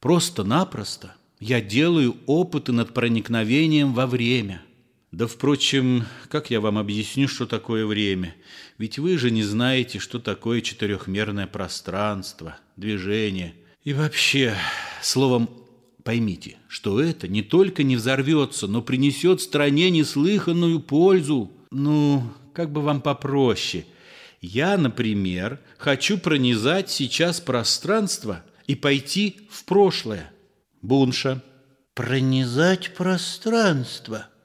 Просто-напросто 0.00 1.14
я 1.40 1.60
делаю 1.60 2.16
опыты 2.26 2.72
над 2.72 2.94
проникновением 2.94 3.92
во 3.92 4.06
время. 4.06 4.62
Да, 5.12 5.26
впрочем, 5.26 6.04
как 6.28 6.50
я 6.50 6.60
вам 6.60 6.78
объясню, 6.78 7.28
что 7.28 7.46
такое 7.46 7.86
время? 7.86 8.34
Ведь 8.76 8.98
вы 8.98 9.16
же 9.16 9.30
не 9.30 9.42
знаете, 9.42 9.98
что 9.98 10.18
такое 10.18 10.60
четырехмерное 10.60 11.46
пространство, 11.46 12.58
движение. 12.76 13.54
И 13.82 13.92
вообще, 13.92 14.54
словом, 15.00 15.48
поймите, 16.02 16.56
что 16.68 17.00
это 17.00 17.28
не 17.28 17.42
только 17.42 17.82
не 17.82 17.96
взорвется, 17.96 18.66
но 18.66 18.82
принесет 18.82 19.40
стране 19.40 19.90
неслыханную 19.90 20.80
пользу. 20.80 21.50
Ну, 21.70 22.22
как 22.52 22.70
бы 22.70 22.80
вам 22.80 23.00
попроще. 23.00 23.86
Я, 24.46 24.78
например, 24.78 25.60
хочу 25.76 26.18
пронизать 26.18 26.90
сейчас 26.90 27.40
пространство 27.40 28.44
и 28.66 28.76
пойти 28.76 29.48
в 29.50 29.64
прошлое. 29.64 30.30
Бунша. 30.82 31.42
Пронизать 31.94 32.94
пространство– 32.94 34.28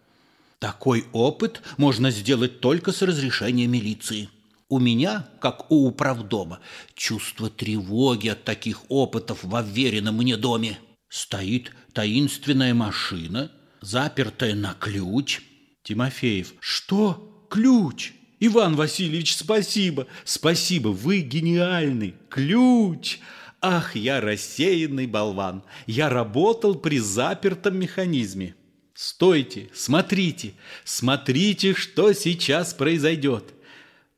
такой 0.61 1.05
опыт 1.11 1.63
можно 1.77 2.11
сделать 2.11 2.59
только 2.59 2.91
с 2.91 3.01
разрешения 3.01 3.65
милиции. 3.65 4.29
У 4.69 4.77
меня, 4.77 5.27
как 5.39 5.71
у 5.71 5.87
управдома, 5.87 6.59
чувство 6.93 7.49
тревоги 7.49 8.27
от 8.27 8.43
таких 8.43 8.83
опытов 8.87 9.43
в 9.43 9.53
уверенном 9.55 10.17
мне 10.17 10.37
доме. 10.37 10.77
Стоит 11.09 11.71
таинственная 11.93 12.75
машина, 12.75 13.51
запертая 13.81 14.53
на 14.53 14.75
ключ. 14.79 15.41
Тимофеев. 15.81 16.53
Что? 16.59 17.47
Ключ? 17.49 18.13
Иван 18.41 18.75
Васильевич, 18.75 19.36
спасибо. 19.36 20.08
Спасибо, 20.25 20.89
вы 20.89 21.21
гениальный. 21.21 22.15
Ключ. 22.30 23.19
Ах, 23.62 23.95
я 23.95 24.19
рассеянный 24.19 25.08
болван. 25.08 25.63
Я 25.86 26.10
работал 26.10 26.75
при 26.75 26.99
запертом 26.99 27.77
механизме. 27.77 28.56
Стойте, 28.93 29.69
смотрите, 29.73 30.54
смотрите, 30.84 31.73
что 31.75 32.12
сейчас 32.12 32.73
произойдет. 32.73 33.54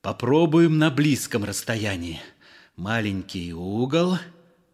Попробуем 0.02 0.78
на 0.78 0.90
близком 0.90 1.44
расстоянии. 1.44 2.20
Маленький 2.76 3.54
угол, 3.54 4.18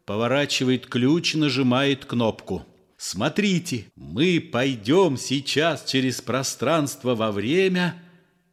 Поворачивает 0.10 0.88
ключ, 0.88 1.36
нажимает 1.36 2.04
кнопку. 2.04 2.66
Смотрите, 2.98 3.86
мы 3.96 4.40
пойдем 4.40 5.18
сейчас 5.18 5.86
через 5.86 6.20
пространство 6.20 7.14
во 7.14 7.32
время 7.32 8.02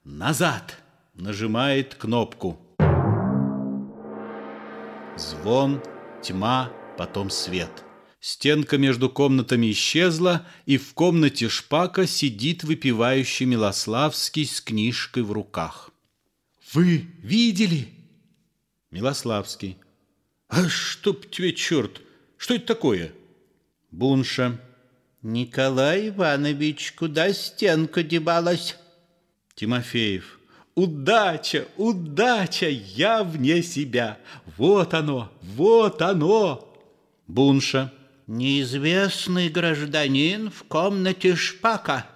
назад. 0.04 0.78
Нажимает 1.16 1.94
кнопку. 1.94 2.58
Звон, 5.16 5.82
тьма, 6.22 6.70
потом 6.98 7.30
свет. 7.30 7.70
Стенка 8.20 8.76
между 8.76 9.08
комнатами 9.08 9.70
исчезла, 9.70 10.46
и 10.66 10.76
в 10.76 10.92
комнате 10.92 11.48
шпака 11.48 12.06
сидит 12.06 12.64
выпивающий 12.64 13.46
Милославский 13.46 14.44
с 14.44 14.60
книжкой 14.60 15.22
в 15.22 15.32
руках. 15.32 15.90
«Вы 16.74 17.06
видели?» 17.22 17.88
Милославский. 18.90 19.78
«А 20.48 20.68
чтоб 20.68 21.30
тебе 21.30 21.54
черт! 21.54 22.02
Что 22.36 22.54
это 22.54 22.66
такое?» 22.66 23.12
Бунша. 23.90 24.60
Николай 25.22 26.10
Иванович, 26.10 26.92
куда 26.92 27.32
стенка 27.32 28.02
дебалась? 28.02 28.76
Тимофеев. 29.54 30.35
Удача, 30.76 31.66
удача, 31.78 32.68
я 32.68 33.24
вне 33.24 33.62
себя. 33.62 34.18
Вот 34.58 34.92
оно, 34.92 35.32
вот 35.40 36.02
оно. 36.02 36.70
Бунша. 37.26 37.90
Неизвестный 38.26 39.48
гражданин 39.48 40.50
в 40.50 40.64
комнате 40.64 41.34
шпака. 41.34 42.06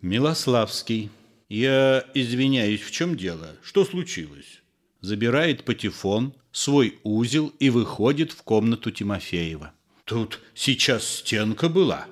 Милославский. 0.00 1.10
Я 1.50 2.06
извиняюсь, 2.14 2.80
в 2.80 2.90
чем 2.90 3.18
дело? 3.18 3.48
Что 3.62 3.84
случилось? 3.84 4.62
Забирает 5.02 5.64
патефон, 5.64 6.32
свой 6.52 6.98
узел 7.02 7.52
и 7.58 7.68
выходит 7.68 8.32
в 8.32 8.42
комнату 8.44 8.90
Тимофеева. 8.90 9.72
Тут 10.06 10.40
сейчас 10.54 11.06
стенка 11.06 11.68
была. 11.68 12.06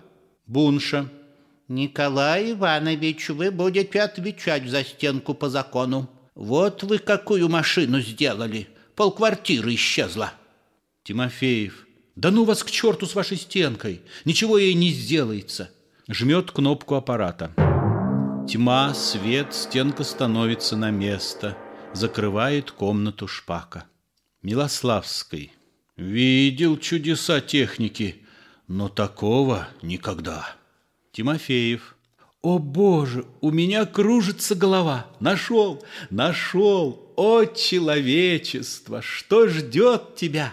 Бунша. 0.46 1.08
Николай 1.74 2.52
Иванович, 2.52 3.30
вы 3.30 3.50
будете 3.50 4.00
отвечать 4.00 4.68
за 4.68 4.84
стенку 4.84 5.34
по 5.34 5.48
закону. 5.48 6.08
Вот 6.36 6.84
вы 6.84 6.98
какую 6.98 7.48
машину 7.48 8.00
сделали. 8.00 8.68
Полквартиры 8.94 9.74
исчезла. 9.74 10.34
Тимофеев. 11.02 11.88
Да 12.14 12.30
ну 12.30 12.44
вас 12.44 12.62
к 12.62 12.70
черту 12.70 13.06
с 13.06 13.16
вашей 13.16 13.36
стенкой. 13.36 14.02
Ничего 14.24 14.56
ей 14.56 14.74
не 14.74 14.90
сделается. 14.90 15.68
Жмет 16.08 16.52
кнопку 16.52 16.94
аппарата. 16.94 17.50
Тьма, 18.48 18.94
свет, 18.94 19.52
стенка 19.52 20.04
становится 20.04 20.76
на 20.76 20.92
место. 20.92 21.58
Закрывает 21.92 22.70
комнату 22.70 23.26
шпака. 23.26 23.86
Милославской. 24.42 25.52
Видел 25.96 26.76
чудеса 26.76 27.40
техники, 27.40 28.22
но 28.68 28.88
такого 28.88 29.66
никогда. 29.82 30.54
Тимофеев. 31.14 31.94
О, 32.42 32.58
Боже, 32.58 33.24
у 33.40 33.52
меня 33.52 33.86
кружится 33.86 34.56
голова. 34.56 35.06
Нашел, 35.20 35.82
нашел. 36.10 37.12
О, 37.16 37.44
человечество, 37.44 39.00
что 39.00 39.46
ждет 39.46 40.16
тебя? 40.16 40.52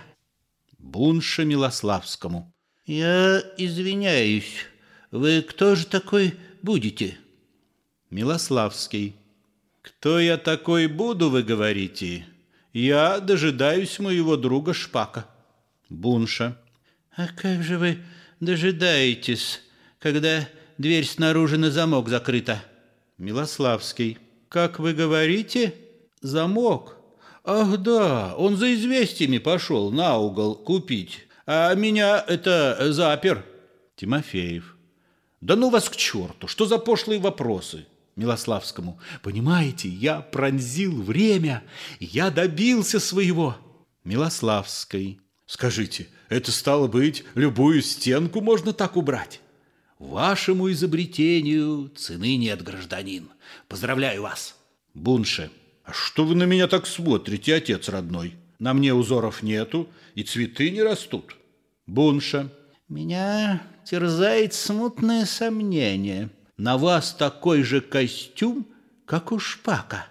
Бунша 0.78 1.44
Милославскому. 1.46 2.54
Я 2.86 3.42
извиняюсь. 3.58 4.68
Вы 5.10 5.42
кто 5.42 5.74
же 5.74 5.88
такой 5.88 6.36
будете? 6.62 7.18
Милославский. 8.12 9.16
Кто 9.82 10.20
я 10.20 10.38
такой 10.38 10.86
буду, 10.86 11.32
вы 11.32 11.42
говорите? 11.42 12.28
Я 12.72 13.20
дожидаюсь 13.20 13.98
моего 13.98 14.38
друга 14.38 14.76
Шпака. 14.76 15.26
Бунша. 15.90 16.56
А 17.16 17.28
как 17.28 17.64
же 17.64 17.80
вы 17.80 17.98
дожидаетесь, 18.40 19.62
когда 20.02 20.50
дверь 20.78 21.06
снаружи 21.06 21.58
на 21.58 21.70
замок 21.72 22.10
закрыта? 22.10 22.64
Милославский. 23.18 24.18
Как 24.50 24.80
вы 24.80 24.94
говорите? 24.94 25.76
Замок. 26.22 26.98
Ах 27.44 27.78
да, 27.78 28.36
он 28.36 28.58
за 28.58 28.74
известиями 28.74 29.38
пошел 29.38 29.92
на 29.92 30.18
угол 30.18 30.56
купить, 30.56 31.28
а 31.46 31.74
меня 31.76 32.24
это 32.28 32.92
запер. 32.92 33.46
Тимофеев. 33.96 34.76
Да 35.40 35.56
ну 35.56 35.70
вас 35.70 35.90
к 35.90 35.96
черту, 35.96 36.48
что 36.48 36.66
за 36.66 36.78
пошлые 36.78 37.20
вопросы? 37.20 37.86
Милославскому. 38.16 39.00
Понимаете, 39.24 39.88
я 39.88 40.20
пронзил 40.20 41.02
время, 41.02 41.64
я 42.00 42.30
добился 42.30 43.00
своего. 43.00 43.56
Милославской. 44.04 45.20
Скажите, 45.46 46.10
это 46.30 46.52
стало 46.52 46.88
быть, 46.88 47.24
любую 47.36 47.82
стенку 47.82 48.42
можно 48.42 48.74
так 48.74 48.98
убрать? 48.98 49.42
Вашему 50.02 50.72
изобретению 50.72 51.92
цены 51.96 52.36
нет, 52.36 52.64
гражданин. 52.64 53.30
Поздравляю 53.68 54.24
вас. 54.24 54.56
Бунше. 54.96 55.52
А 55.84 55.94
что 55.94 56.26
вы 56.26 56.34
на 56.34 56.44
меня 56.44 56.68
так 56.68 56.88
смотрите, 56.88 57.54
отец 57.54 57.88
родной? 57.88 58.34
На 58.58 58.74
мне 58.74 58.96
узоров 58.96 59.44
нету, 59.44 59.88
и 60.16 60.24
цветы 60.24 60.72
не 60.72 60.82
растут. 60.82 61.38
Бунша. 61.86 62.52
Меня 62.90 63.62
терзает 63.86 64.56
смутное 64.56 65.26
сомнение. 65.28 66.32
На 66.58 66.80
вас 66.80 67.14
такой 67.14 67.62
же 67.62 67.80
костюм, 67.80 68.66
как 69.06 69.32
у 69.32 69.38
Шпака. 69.38 70.08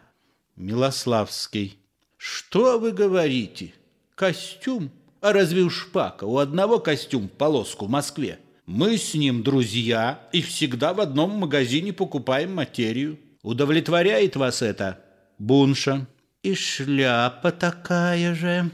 Милославский. 0.55 1.79
Что 2.17 2.79
вы 2.79 2.93
говорите? 2.93 3.75
Костюм? 4.15 4.93
А 5.21 5.33
разве 5.33 5.63
у 5.63 5.69
Шпака 5.69 6.27
у 6.27 6.39
одного 6.39 6.79
костюм 6.79 7.29
полоску 7.29 7.87
в 7.87 7.91
Москве? 7.91 8.39
Мы 8.67 8.99
с 8.99 9.15
ним 9.15 9.43
друзья 9.43 10.29
и 10.33 10.43
всегда 10.43 10.95
в 10.95 11.01
одном 11.01 11.33
магазине 11.33 11.93
покупаем 11.93 12.55
материю. 12.55 13.19
Удовлетворяет 13.43 14.37
вас 14.37 14.63
это? 14.63 15.03
Бунша. 15.39 16.07
И 16.43 16.55
шляпа 16.55 17.53
такая 17.53 18.35
же. 18.35 18.71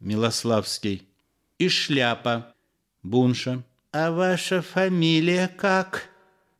Милославский. 0.00 1.02
И 1.58 1.68
шляпа. 1.68 2.54
Бунша. 3.02 3.62
А 3.92 4.10
ваша 4.10 4.62
фамилия 4.62 5.48
как? 5.48 6.08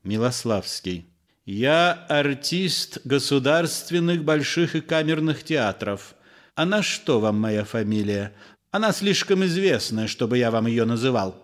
Милославский. 0.03 1.07
Я 1.45 1.93
артист 2.09 3.01
государственных 3.05 4.25
больших 4.25 4.77
и 4.77 4.81
камерных 4.81 5.43
театров. 5.43 6.15
А 6.55 6.65
на 6.65 6.83
что 6.83 7.21
вам 7.21 7.41
моя 7.41 7.65
фамилия? 7.65 8.33
Она 8.71 8.93
слишком 8.93 9.45
известная, 9.45 10.07
чтобы 10.07 10.39
я 10.39 10.51
вам 10.51 10.67
ее 10.67 10.85
называл. 10.85 11.37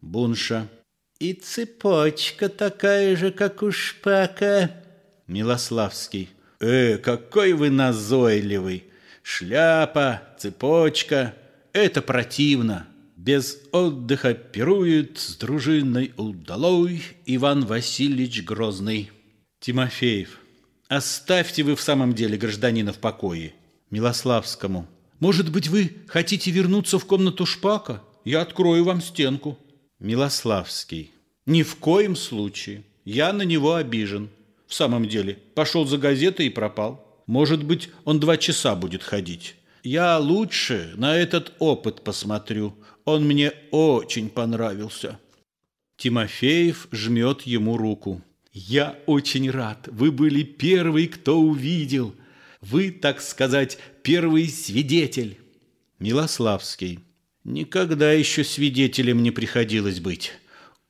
Бунша. 0.00 0.68
И 1.18 1.32
цепочка 1.32 2.50
такая 2.50 3.16
же, 3.16 3.30
как 3.30 3.62
у 3.62 3.72
Шпака. 3.72 4.70
Милославский. 5.26 6.28
Э, 6.60 6.98
какой 6.98 7.54
вы 7.54 7.70
назойливый. 7.70 8.84
Шляпа, 9.22 10.22
цепочка. 10.38 11.34
Это 11.72 12.02
противно. 12.02 12.86
Без 13.16 13.58
отдыха 13.72 14.34
пирует 14.34 15.18
с 15.18 15.36
дружиной 15.36 16.12
удалой 16.18 17.02
Иван 17.24 17.64
Васильевич 17.64 18.44
Грозный. 18.44 19.10
Тимофеев. 19.60 20.38
Оставьте 20.88 21.62
вы 21.62 21.76
в 21.76 21.80
самом 21.80 22.12
деле 22.12 22.36
гражданина 22.36 22.92
в 22.92 22.98
покое. 22.98 23.54
Милославскому. 23.90 24.86
Может 25.18 25.50
быть, 25.50 25.68
вы 25.68 25.96
хотите 26.08 26.50
вернуться 26.50 26.98
в 26.98 27.06
комнату 27.06 27.46
Шпака? 27.46 28.02
Я 28.24 28.42
открою 28.42 28.84
вам 28.84 29.00
стенку. 29.00 29.58
Милославский. 29.98 31.12
Ни 31.46 31.62
в 31.62 31.76
коем 31.76 32.16
случае. 32.16 32.84
Я 33.04 33.32
на 33.32 33.42
него 33.42 33.76
обижен. 33.76 34.28
В 34.66 34.74
самом 34.74 35.08
деле, 35.08 35.38
пошел 35.54 35.86
за 35.86 35.96
газетой 35.96 36.46
и 36.46 36.50
пропал. 36.50 37.22
Может 37.26 37.64
быть, 37.64 37.88
он 38.04 38.20
два 38.20 38.36
часа 38.36 38.74
будет 38.74 39.02
ходить. 39.02 39.54
Я 39.82 40.18
лучше 40.18 40.92
на 40.96 41.16
этот 41.16 41.54
опыт 41.60 42.02
посмотрю. 42.04 42.74
Он 43.04 43.24
мне 43.24 43.52
очень 43.70 44.28
понравился. 44.28 45.18
Тимофеев 45.96 46.88
жмет 46.92 47.42
ему 47.42 47.78
руку. 47.78 48.20
Я 48.52 48.98
очень 49.06 49.50
рад. 49.50 49.88
Вы 49.90 50.12
были 50.12 50.42
первый, 50.42 51.06
кто 51.06 51.40
увидел. 51.40 52.14
Вы, 52.60 52.90
так 52.90 53.22
сказать, 53.22 53.78
первый 54.02 54.48
свидетель. 54.48 55.38
Милославский. 55.98 57.05
Никогда 57.46 58.10
еще 58.10 58.42
свидетелем 58.42 59.22
не 59.22 59.30
приходилось 59.30 60.00
быть. 60.00 60.32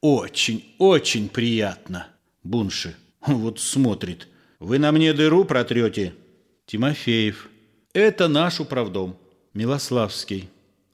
Очень, 0.01 0.65
очень 0.79 1.29
приятно. 1.29 2.09
Бунши. 2.45 2.97
Вот 3.27 3.61
смотрит. 3.61 4.27
Вы 4.59 4.79
на 4.79 4.91
мне 4.91 5.13
дыру 5.13 5.45
протрете? 5.45 6.15
Тимофеев. 6.65 7.51
Это 7.93 8.27
наш 8.27 8.59
управдом. 8.59 9.19
Милославский. 9.53 10.49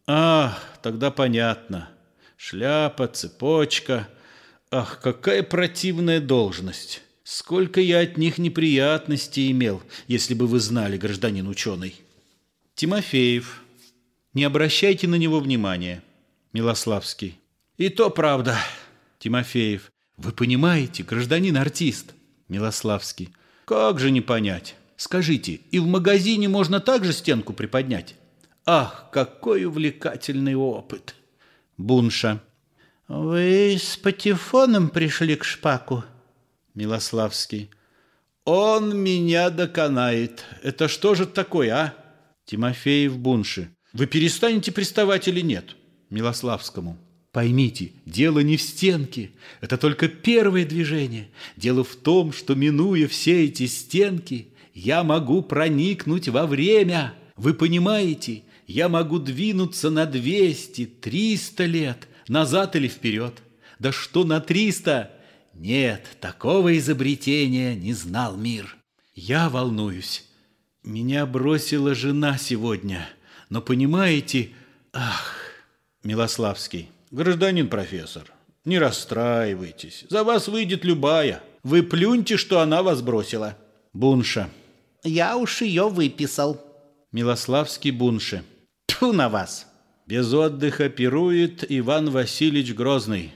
Ах, 0.09 0.61
тогда 0.83 1.13
понятно. 1.13 1.91
Шляпа, 2.37 3.07
цепочка. 3.07 4.09
Ах, 4.73 5.01
какая 5.01 5.45
противная 5.45 6.21
должность. 6.21 7.03
Сколько 7.23 7.81
я 7.81 8.01
от 8.01 8.17
них 8.17 8.39
неприятностей 8.39 9.53
имел, 9.53 9.81
если 10.09 10.35
бы 10.35 10.49
вы 10.49 10.59
знали, 10.59 10.97
гражданин 10.97 11.47
ученый. 11.47 11.95
Тимофеев. 12.75 13.62
Не 14.35 14.45
обращайте 14.45 15.07
на 15.09 15.17
него 15.17 15.41
внимания. 15.41 16.03
Милославский. 16.55 17.39
И 17.77 17.91
то 17.91 18.09
правда. 18.09 18.57
Тимофеев. 19.19 19.93
Вы 20.17 20.33
понимаете, 20.33 21.03
гражданин 21.03 21.57
артист. 21.57 22.15
Милославский. 22.49 23.31
Как 23.67 24.01
же 24.01 24.11
не 24.11 24.21
понять? 24.21 24.77
Скажите, 24.97 25.61
и 25.71 25.79
в 25.79 25.87
магазине 25.87 26.49
можно 26.49 26.81
также 26.81 27.13
стенку 27.13 27.53
приподнять? 27.53 28.15
Ах, 28.65 29.09
какой 29.13 29.65
увлекательный 29.65 30.55
опыт! 30.55 31.15
Бунша. 31.77 32.41
Вы 33.09 33.77
с 33.79 33.97
патефоном 33.97 34.89
пришли 34.89 35.37
к 35.37 35.45
шпаку? 35.45 36.05
Милославский. 36.75 37.71
Он 38.45 38.97
меня 38.97 39.51
доконает. 39.51 40.45
Это 40.63 40.89
что 40.89 41.15
же 41.15 41.27
такое, 41.27 41.75
а? 41.75 41.95
Тимофеев 42.47 43.19
Бунши. 43.19 43.71
Вы 43.93 44.07
перестанете 44.07 44.73
приставать 44.73 45.29
или 45.29 45.41
нет? 45.41 45.77
Милославскому. 46.11 46.99
Поймите, 47.33 47.93
дело 48.05 48.41
не 48.41 48.59
в 48.59 48.63
стенке, 48.63 49.31
это 49.63 49.79
только 49.79 50.09
первое 50.09 50.67
движение. 50.67 51.31
Дело 51.57 51.83
в 51.83 51.97
том, 51.97 52.33
что, 52.33 52.55
минуя 52.55 53.09
все 53.09 53.47
эти 53.47 53.67
стенки, 53.67 54.49
я 54.75 55.03
могу 55.03 55.43
проникнуть 55.43 56.29
во 56.29 56.47
время. 56.47 57.15
Вы 57.37 57.55
понимаете, 57.55 58.43
я 58.67 58.91
могу 58.91 59.19
двинуться 59.19 59.89
на 59.89 60.05
200, 60.05 60.85
300 60.87 61.65
лет, 61.65 62.09
назад 62.29 62.77
или 62.77 62.89
вперед. 62.89 63.43
Да 63.79 63.93
что 63.93 64.25
на 64.25 64.41
300? 64.41 65.11
Нет, 65.55 66.07
такого 66.21 66.77
изобретения 66.77 67.75
не 67.75 67.95
знал 67.95 68.37
мир. 68.37 68.77
Я 69.15 69.49
волнуюсь. 69.49 70.27
Меня 70.83 71.25
бросила 71.27 71.95
жена 71.95 72.37
сегодня. 72.39 73.09
Но 73.53 73.61
понимаете, 73.61 74.49
ах, 74.95 75.37
Милославский, 76.05 76.89
гражданин 77.11 77.69
профессор, 77.69 78.33
не 78.65 78.79
расстраивайтесь. 78.79 80.07
За 80.09 80.25
вас 80.25 80.49
выйдет 80.49 80.87
любая. 80.87 81.43
Вы 81.63 81.83
плюньте, 81.83 82.39
что 82.39 82.61
она 82.61 82.83
вас 82.83 83.03
бросила. 83.03 83.59
Бунша. 83.93 84.49
Я 85.05 85.37
уж 85.37 85.61
ее 85.61 85.91
выписал. 85.91 86.63
Милославский 87.13 87.91
Бунше. 87.91 88.43
Тьфу 88.87 89.13
на 89.13 89.29
вас. 89.29 89.67
Без 90.07 90.33
отдыха 90.33 90.89
пирует 90.89 91.63
Иван 91.71 92.09
Васильевич 92.09 92.73
Грозный. 92.73 93.35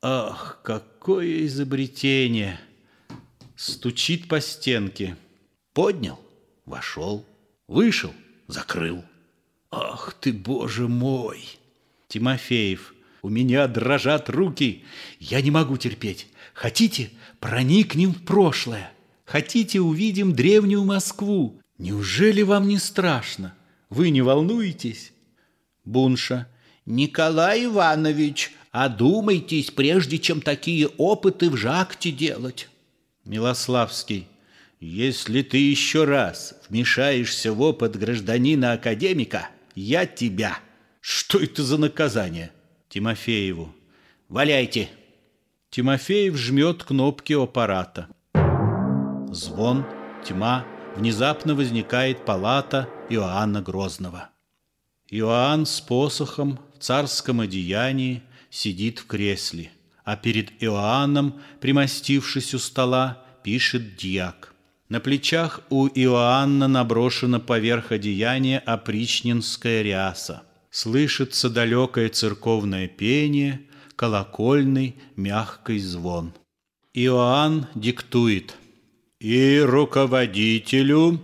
Ах, 0.00 0.60
какое 0.64 1.44
изобретение! 1.44 2.58
Стучит 3.54 4.28
по 4.28 4.40
стенке. 4.40 5.14
Поднял, 5.74 6.18
вошел, 6.64 7.26
вышел, 7.68 8.14
закрыл. 8.48 9.04
Ах 9.72 10.14
ты, 10.20 10.34
боже 10.34 10.86
мой! 10.86 11.58
Тимофеев, 12.08 12.94
у 13.22 13.30
меня 13.30 13.66
дрожат 13.66 14.28
руки. 14.28 14.84
Я 15.18 15.40
не 15.40 15.50
могу 15.50 15.78
терпеть. 15.78 16.28
Хотите, 16.52 17.10
проникнем 17.40 18.12
в 18.12 18.22
прошлое? 18.22 18.92
Хотите, 19.24 19.80
увидим 19.80 20.34
древнюю 20.34 20.84
Москву? 20.84 21.58
Неужели 21.78 22.42
вам 22.42 22.68
не 22.68 22.76
страшно? 22.76 23.54
Вы 23.88 24.10
не 24.10 24.20
волнуетесь? 24.20 25.12
Бунша. 25.86 26.48
Николай 26.84 27.64
Иванович, 27.64 28.52
одумайтесь, 28.72 29.70
прежде 29.70 30.18
чем 30.18 30.42
такие 30.42 30.88
опыты 30.88 31.48
в 31.48 31.56
жакте 31.56 32.10
делать. 32.10 32.68
Милославский. 33.24 34.28
Если 34.80 35.42
ты 35.42 35.58
еще 35.58 36.04
раз 36.04 36.54
вмешаешься 36.68 37.52
в 37.52 37.62
опыт 37.62 37.96
гражданина-академика, 37.96 39.48
я 39.74 40.06
тебя. 40.06 40.58
Что 41.00 41.38
это 41.38 41.62
за 41.62 41.78
наказание? 41.78 42.52
Тимофееву. 42.88 43.74
Валяйте. 44.28 44.88
Тимофеев 45.70 46.36
жмет 46.36 46.84
кнопки 46.84 47.32
аппарата. 47.32 48.08
Звон, 49.30 49.86
тьма, 50.26 50.66
внезапно 50.96 51.54
возникает 51.54 52.24
палата 52.24 52.88
Иоанна 53.08 53.62
Грозного. 53.62 54.28
Иоанн 55.08 55.66
с 55.66 55.80
посохом 55.80 56.58
в 56.74 56.82
царском 56.82 57.40
одеянии 57.40 58.22
сидит 58.50 58.98
в 58.98 59.06
кресле, 59.06 59.70
а 60.04 60.16
перед 60.16 60.62
Иоанном, 60.62 61.40
примостившись 61.60 62.54
у 62.54 62.58
стола, 62.58 63.24
пишет 63.42 63.96
дьяк. 63.96 64.51
На 64.92 65.00
плечах 65.00 65.62
у 65.70 65.88
Иоанна 65.88 66.68
наброшена 66.68 67.40
поверх 67.40 67.92
одеяния 67.92 68.58
опричнинская 68.58 69.80
ряса. 69.80 70.42
Слышится 70.70 71.48
далекое 71.48 72.10
церковное 72.10 72.88
пение, 72.88 73.62
колокольный 73.96 74.96
мягкий 75.16 75.78
звон. 75.78 76.34
Иоанн 76.92 77.68
диктует– 77.74 78.54
и 79.18 79.60
руководителю 79.64 81.22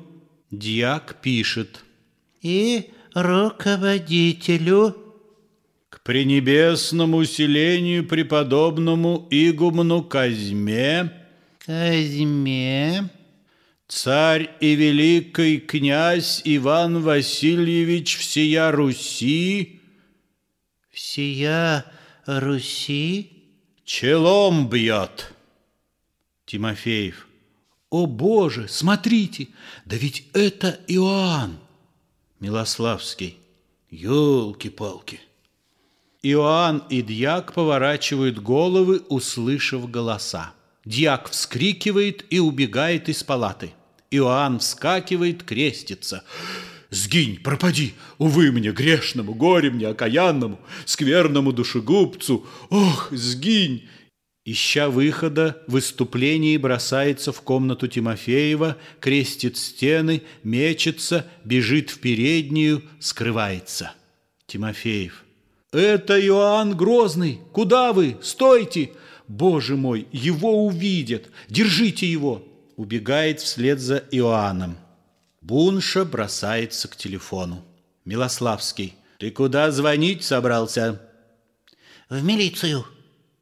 дьяк 0.51 1.17
пишет. 1.21 1.85
И 2.41 2.89
руководителю 3.13 4.97
к 5.91 6.03
пренебесному 6.05 7.23
селению 7.27 8.07
преподобному 8.07 9.29
игумну 9.31 10.05
Казьме 10.05 11.13
Казьме 11.67 13.11
царь 13.89 14.51
и 14.61 14.75
великий 14.75 15.59
князь 15.59 16.43
Иван 16.45 17.03
Васильевич 17.03 18.17
всея 18.19 18.71
Руси 18.71 19.79
всея 20.99 21.85
Руси 22.27 23.33
челом 23.85 24.69
бьет. 24.69 25.33
Тимофеев. 26.45 27.27
«О, 27.91 28.07
Боже, 28.07 28.69
смотрите, 28.69 29.49
да 29.87 29.97
ведь 29.97 30.27
это 30.35 30.79
Иоанн!» 30.89 31.59
Милославский. 32.41 33.39
«Елки-палки!» 33.91 35.21
Иоанн 36.23 36.83
и 36.91 37.01
дьяк 37.01 37.55
поворачивают 37.55 38.41
головы, 38.41 39.03
услышав 39.09 39.91
голоса. 39.91 40.53
Дьяк 40.85 41.31
вскрикивает 41.31 42.27
и 42.31 42.41
убегает 42.41 43.09
из 43.09 43.23
палаты. 43.23 43.73
Иоанн 44.11 44.59
вскакивает, 44.59 45.43
крестится. 45.43 46.25
«Сгинь, 46.91 47.39
пропади! 47.43 47.93
Увы 48.17 48.51
мне, 48.51 48.73
грешному, 48.73 49.35
горе 49.35 49.71
мне, 49.71 49.89
окаянному, 49.89 50.59
скверному 50.87 51.53
душегубцу! 51.53 52.47
Ох, 52.71 53.09
сгинь!» 53.11 53.87
Ища 54.47 54.89
выхода, 54.89 55.63
в 55.67 55.73
выступлении 55.73 56.57
бросается 56.57 57.33
в 57.33 57.43
комнату 57.43 57.87
Тимофеева, 57.87 58.79
крестит 59.01 59.59
стены, 59.59 60.23
мечется, 60.43 61.27
бежит 61.45 61.91
в 61.91 61.99
переднюю, 61.99 62.83
скрывается. 63.01 63.93
Тимофеев. 64.47 65.25
«Это 65.71 66.19
Иоанн 66.19 66.75
Грозный! 66.75 67.41
Куда 67.53 67.93
вы? 67.93 68.17
Стойте! 68.23 68.93
Боже 69.27 69.77
мой, 69.77 70.07
его 70.13 70.65
увидят! 70.65 71.29
Держите 71.51 72.11
его!» 72.11 72.43
Убегает 72.79 73.41
вслед 73.41 73.79
за 73.79 73.99
Иоанном. 74.13 74.79
Бунша 75.43 76.07
бросается 76.07 76.89
к 76.89 76.97
телефону. 76.97 77.63
Милославский. 78.07 78.95
«Ты 79.19 79.31
куда 79.31 79.71
звонить 79.71 80.25
собрался?» 80.25 80.99
«В 82.09 82.25
милицию», 82.25 82.87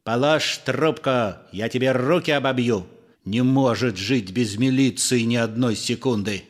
Положь 0.07 0.59
трубку, 0.63 1.35
я 1.51 1.67
тебе 1.67 1.91
руки 1.91 2.31
обобью. 2.31 2.87
Не 3.25 3.41
может 3.41 3.97
жить 3.97 4.31
без 4.31 4.57
милиции 4.57 5.23
ни 5.23 5.35
одной 5.35 5.75
секунды. 5.75 6.45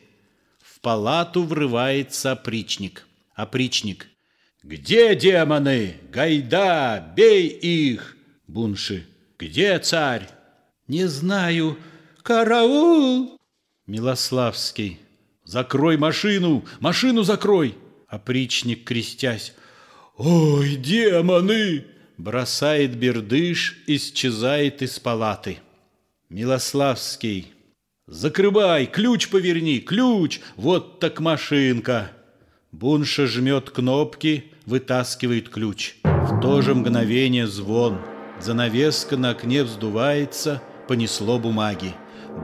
В 0.62 0.78
палату 0.78 1.42
врывается 1.42 2.30
опричник. 2.30 3.04
Опричник. 3.34 4.06
Где 4.62 5.16
демоны? 5.16 5.96
Гайда, 6.12 7.12
бей 7.16 7.48
их! 7.48 8.16
Бунши. 8.46 9.08
Где 9.40 9.80
царь? 9.80 10.28
Не 10.86 11.06
знаю. 11.06 11.76
Караул! 12.28 13.38
Милославский. 13.86 15.00
Закрой 15.44 15.96
машину! 15.96 16.62
Машину 16.78 17.22
закрой! 17.22 17.74
Опричник, 18.06 18.84
крестясь. 18.84 19.54
Ой, 20.18 20.76
демоны! 20.76 21.86
бросает 22.18 22.96
бердыш, 22.96 23.82
исчезает 23.86 24.82
из 24.82 24.98
палаты. 24.98 25.60
Милославский. 26.28 27.50
Закрывай, 28.06 28.84
ключ 28.84 29.30
поверни, 29.30 29.80
ключ, 29.80 30.40
вот 30.56 31.00
так 31.00 31.20
машинка. 31.20 32.10
Бунша 32.72 33.26
жмет 33.26 33.70
кнопки, 33.70 34.52
вытаскивает 34.66 35.48
ключ. 35.48 35.94
В 36.04 36.42
то 36.42 36.60
же 36.60 36.74
мгновение 36.74 37.46
звон. 37.46 38.02
Занавеска 38.38 39.16
на 39.16 39.30
окне 39.30 39.64
вздувается, 39.64 40.62
понесло 40.88 41.38
бумаги. 41.38 41.94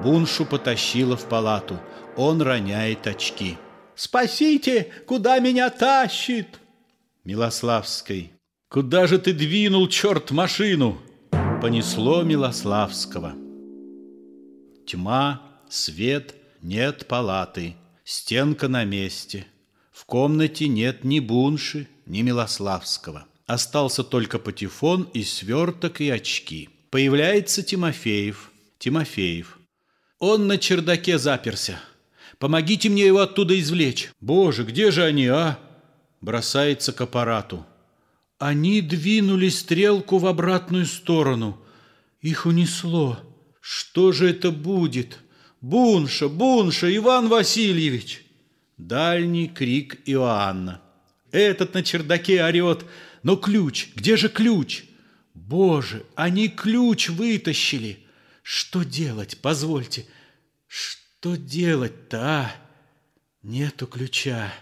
Буншу 0.03 0.45
потащило 0.45 1.16
в 1.16 1.26
палату. 1.28 1.78
Он 2.16 2.42
роняет 2.42 3.07
очки. 3.07 3.59
«Спасите! 3.95 4.92
Куда 5.07 5.38
меня 5.38 5.70
тащит?» 5.70 6.61
Милославский. 7.24 8.32
Куда 8.68 9.07
же 9.07 9.18
ты 9.18 9.32
двинул, 9.32 9.86
черт, 9.88 10.32
машину? 10.32 11.01
Понесло 11.62 12.22
Милославского. 12.22 13.34
Тьма, 14.84 15.40
свет, 15.68 16.34
нет 16.61 17.07
палаты, 17.07 17.76
стенка 18.05 18.66
на 18.66 18.84
месте. 18.84 19.47
В 19.92 20.05
комнате 20.05 20.66
нет 20.66 21.05
ни 21.05 21.20
Бунши, 21.20 21.88
ни 22.05 22.22
Милославского. 22.22 23.26
Остался 23.47 24.03
только 24.03 24.38
патефон 24.38 25.09
и 25.14 25.22
сверток 25.22 26.01
и 26.01 26.11
очки. 26.11 26.68
Появляется 26.90 27.62
Тимофеев. 27.62 28.51
Тимофеев. 28.78 29.59
Он 30.27 30.47
на 30.47 30.57
чердаке 30.57 31.18
заперся. 31.18 31.79
Помогите 32.39 32.89
мне 32.89 33.05
его 33.05 33.18
оттуда 33.18 33.61
извлечь. 33.61 34.11
Боже, 34.22 34.64
где 34.64 34.91
же 34.91 35.05
они, 35.05 35.27
а? 35.27 35.59
Бросается 36.22 36.95
к 36.95 37.03
аппарату. 37.03 37.66
Они 38.39 38.81
двинули 38.81 39.51
стрелку 39.51 40.16
в 40.16 40.25
обратную 40.25 40.87
сторону. 40.87 41.62
Их 42.22 42.47
унесло. 42.47 43.18
Что 43.61 44.12
же 44.12 44.31
это 44.31 44.51
будет? 44.51 45.18
Бунша, 45.61 46.31
Бунша, 46.31 46.97
Иван 46.97 47.29
Васильевич! 47.29 48.25
Дальний 48.79 49.49
крик 49.49 50.01
Иоанна. 50.07 50.81
Этот 51.33 51.75
на 51.75 51.83
чердаке 51.83 52.43
орет. 52.43 52.87
Но 53.22 53.37
ключ, 53.37 53.91
где 53.95 54.16
же 54.16 54.31
ключ? 54.31 54.85
Боже, 55.35 56.07
они 56.14 56.49
ключ 56.49 57.11
вытащили. 57.11 57.99
Что 58.43 58.85
делать, 58.85 59.39
позвольте? 59.43 60.07
Что 60.75 61.37
делать-то, 61.37 62.20
а? 62.20 62.53
Нету 63.45 63.87
ключа. 63.87 64.53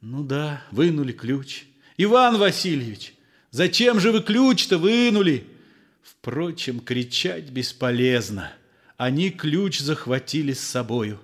Ну 0.00 0.24
да, 0.24 0.64
вынули 0.72 1.12
ключ. 1.12 1.66
Иван 1.96 2.38
Васильевич, 2.38 3.14
зачем 3.52 4.00
же 4.00 4.10
вы 4.10 4.20
ключ-то 4.20 4.78
вынули? 4.78 5.46
Впрочем, 6.02 6.80
кричать 6.80 7.50
бесполезно. 7.50 8.52
Они 8.96 9.30
ключ 9.30 9.78
захватили 9.78 10.52
с 10.54 10.60
собою. 10.60 11.20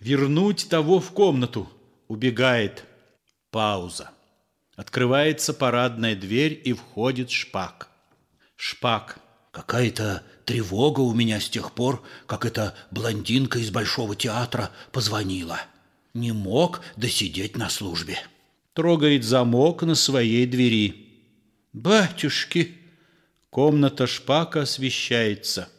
Вернуть 0.00 0.70
того 0.70 0.98
в 0.98 1.10
комнату. 1.12 1.70
Убегает. 2.08 2.84
Пауза. 3.50 4.10
Открывается 4.74 5.52
парадная 5.52 6.16
дверь 6.16 6.58
и 6.64 6.72
входит 6.72 7.30
Шпак. 7.30 7.90
Шпак. 8.56 9.20
Какая-то 9.56 10.22
тревога 10.44 11.00
у 11.00 11.14
меня 11.14 11.40
с 11.40 11.48
тех 11.48 11.72
пор, 11.72 12.02
как 12.26 12.44
эта 12.44 12.74
блондинка 12.90 13.58
из 13.58 13.70
Большого 13.70 14.14
театра 14.14 14.70
позвонила. 14.92 15.58
Не 16.12 16.32
мог 16.32 16.82
досидеть 16.96 17.56
на 17.56 17.70
службе. 17.70 18.18
Трогает 18.74 19.24
замок 19.24 19.82
на 19.82 19.94
своей 19.94 20.44
двери. 20.44 21.08
«Батюшки!» 21.72 22.76
Комната 23.48 24.06
шпака 24.06 24.60
освещается. 24.60 25.70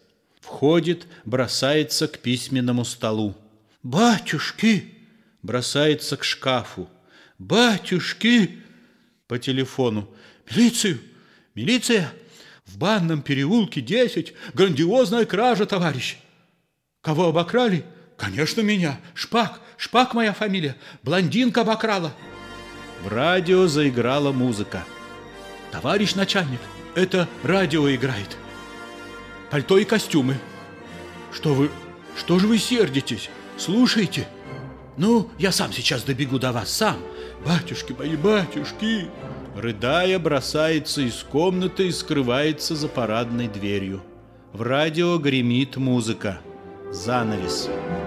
Входит, 0.42 1.06
бросается 1.24 2.08
к 2.08 2.18
письменному 2.18 2.84
столу. 2.84 3.36
«Батюшки!» 3.84 4.92
Бросается 5.44 6.18
к 6.18 6.24
шкафу. 6.24 6.90
«Батюшки!» 7.38 8.58
По 9.28 9.38
телефону. 9.38 10.10
«Милицию! 10.50 11.00
Милиция!» 11.54 12.12
В 12.68 12.78
банном 12.78 13.22
переулке 13.22 13.82
10. 13.82 14.34
Грандиозная 14.54 15.26
кража, 15.26 15.66
товарищ. 15.66 16.18
Кого 17.02 17.28
обокрали? 17.28 17.86
Конечно, 18.18 18.62
меня. 18.62 19.00
Шпак. 19.14 19.62
Шпак 19.78 20.14
моя 20.14 20.34
фамилия. 20.34 20.76
Блондинка 21.04 21.62
обокрала. 21.62 22.14
В 23.04 23.08
радио 23.08 23.68
заиграла 23.68 24.32
музыка. 24.32 24.84
Товарищ 25.72 26.16
начальник, 26.16 26.60
это 26.96 27.30
радио 27.44 27.90
играет. 27.94 28.38
Пальто 29.52 29.78
и 29.78 29.86
костюмы. 29.86 30.38
Что 31.32 31.54
вы... 31.54 31.70
Что 32.18 32.40
же 32.40 32.48
вы 32.48 32.58
сердитесь? 32.58 33.30
Слушайте. 33.58 34.28
Ну, 34.98 35.30
я 35.38 35.52
сам 35.52 35.72
сейчас 35.72 36.04
добегу 36.04 36.40
до 36.40 36.52
вас, 36.52 36.72
сам. 36.72 36.98
Батюшки 37.46 37.94
мои, 37.94 38.16
батюшки. 38.16 39.08
Рыдая, 39.58 40.20
бросается 40.20 41.02
из 41.02 41.24
комнаты 41.24 41.88
и 41.88 41.92
скрывается 41.92 42.76
за 42.76 42.88
парадной 42.88 43.48
дверью. 43.48 44.04
В 44.54 44.62
радио 44.62 45.18
гремит 45.18 45.78
музыка. 45.78 46.42
Занавес. 46.92 47.68
Скачать 47.68 48.07